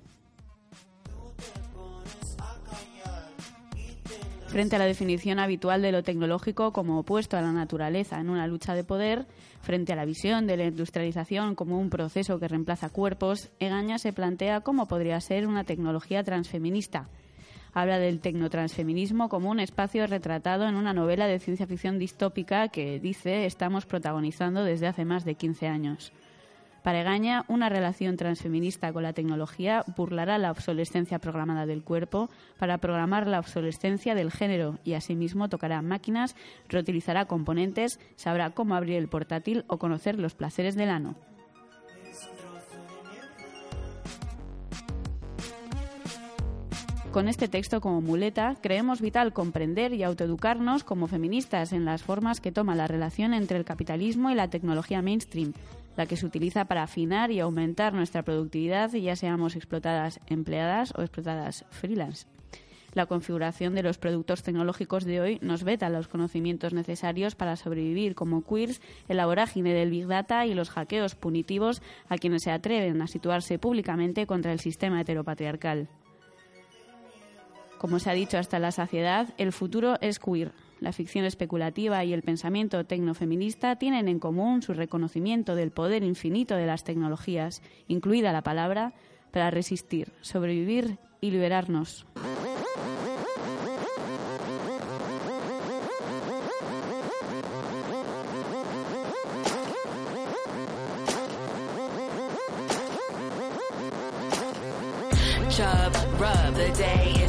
[4.47, 8.47] Frente a la definición habitual de lo tecnológico como opuesto a la naturaleza en una
[8.47, 9.27] lucha de poder,
[9.63, 14.13] frente a la visión de la industrialización como un proceso que reemplaza cuerpos, Egaña se
[14.13, 17.09] plantea cómo podría ser una tecnología transfeminista,
[17.75, 23.01] habla del tecnotransfeminismo como un espacio retratado en una novela de ciencia ficción distópica que,
[23.01, 26.13] dice, estamos protagonizando desde hace más de 15 años.
[26.85, 32.77] Para Egaña, una relación transfeminista con la tecnología burlará la obsolescencia programada del cuerpo para
[32.77, 36.37] programar la obsolescencia del género y asimismo tocará máquinas,
[36.69, 41.17] reutilizará componentes, sabrá cómo abrir el portátil o conocer los placeres del ano.
[47.15, 52.41] Con este texto como muleta, creemos vital comprender y autoeducarnos como feministas en las formas
[52.41, 55.53] que toma la relación entre el capitalismo y la tecnología mainstream,
[55.97, 61.03] la que se utiliza para afinar y aumentar nuestra productividad, ya seamos explotadas empleadas o
[61.03, 62.27] explotadas freelance.
[62.95, 68.17] La configuración de los productos tecnológicos de hoy nos veta los conocimientos necesarios para sobrevivir
[68.17, 72.51] como queers en la vorágine del Big Data y los hackeos punitivos a quienes se
[72.51, 75.87] atreven a situarse públicamente contra el sistema heteropatriarcal.
[77.85, 80.53] Como se ha dicho hasta la saciedad, el futuro es queer.
[80.81, 86.57] La ficción especulativa y el pensamiento tecnofeminista tienen en común su reconocimiento del poder infinito
[86.57, 88.95] de las tecnologías, incluida la palabra,
[89.33, 92.07] para resistir, sobrevivir y liberarnos.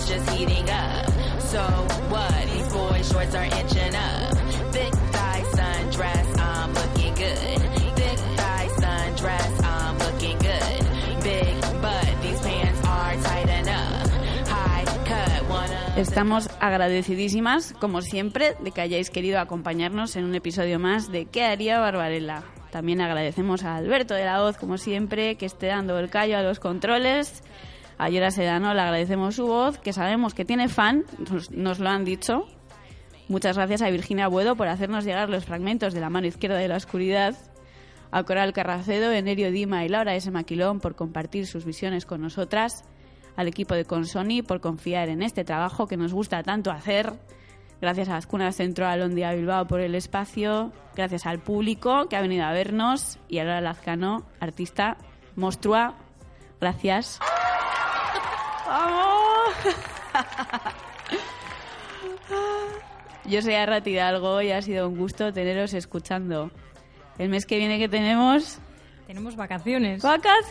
[0.07, 1.09] Just heating up.
[1.41, 1.61] So
[2.09, 2.45] what?
[2.45, 4.35] These shorts are inching up.
[6.37, 7.57] I'm looking good.
[9.63, 11.23] I'm looking good.
[11.23, 11.55] Big
[12.21, 14.47] these pants are tight enough.
[14.47, 15.97] High cut.
[15.97, 21.45] Estamos agradecidísimas, como siempre, de que hayáis querido acompañarnos en un episodio más de ¿Qué
[21.45, 22.43] haría Barbarella?
[22.69, 26.41] También agradecemos a Alberto de la Hoz, como siempre, que esté dando el callo a
[26.41, 27.41] los controles.
[27.97, 31.89] A Yora Sedano le agradecemos su voz, que sabemos que tiene fan, nos, nos lo
[31.89, 32.45] han dicho.
[33.27, 36.67] Muchas gracias a Virginia Buedo por hacernos llegar los fragmentos de la mano izquierda de
[36.67, 37.35] la oscuridad.
[38.11, 40.29] A Coral Carracedo, Enerio Dima y Laura S.
[40.29, 42.83] Maquilón por compartir sus visiones con nosotras.
[43.35, 47.13] Al equipo de Consoni por confiar en este trabajo que nos gusta tanto hacer.
[47.81, 50.71] Gracias a Azcuna Centro Alondia Bilbao por el espacio.
[50.95, 53.19] Gracias al público que ha venido a vernos.
[53.27, 54.97] Y a Laura Lazcano, artista
[55.35, 55.95] monstrua.
[56.61, 57.19] Gracias.
[58.75, 59.55] ¡Vamos!
[63.25, 66.51] Yo soy Arrat Hidalgo y ha sido un gusto teneros escuchando.
[67.17, 68.59] El mes que viene que tenemos...
[69.07, 70.03] Tenemos vacaciones.
[70.03, 70.43] ¡Vacaciones!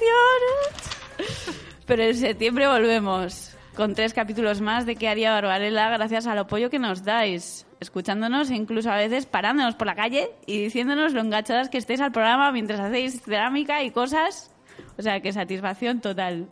[1.86, 6.70] Pero en septiembre volvemos con tres capítulos más de qué haría Barbarella gracias al apoyo
[6.70, 11.20] que nos dais, escuchándonos e incluso a veces parándonos por la calle y diciéndonos lo
[11.20, 14.50] enganchadas que estéis al programa mientras hacéis cerámica y cosas.
[14.96, 16.48] O sea, que satisfacción total.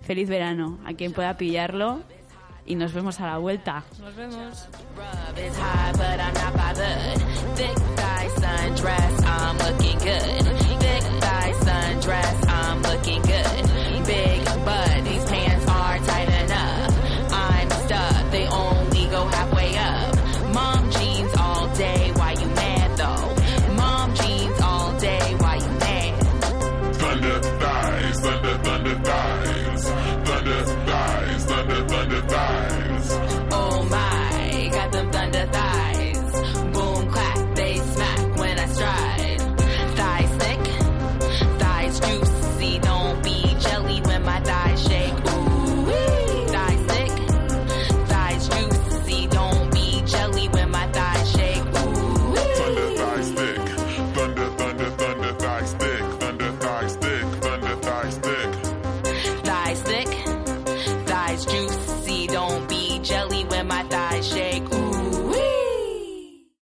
[0.00, 2.00] Feliz verano a quien pueda pillarlo
[2.64, 3.84] y nos vemos a la vuelta.
[4.00, 4.68] Nos vemos.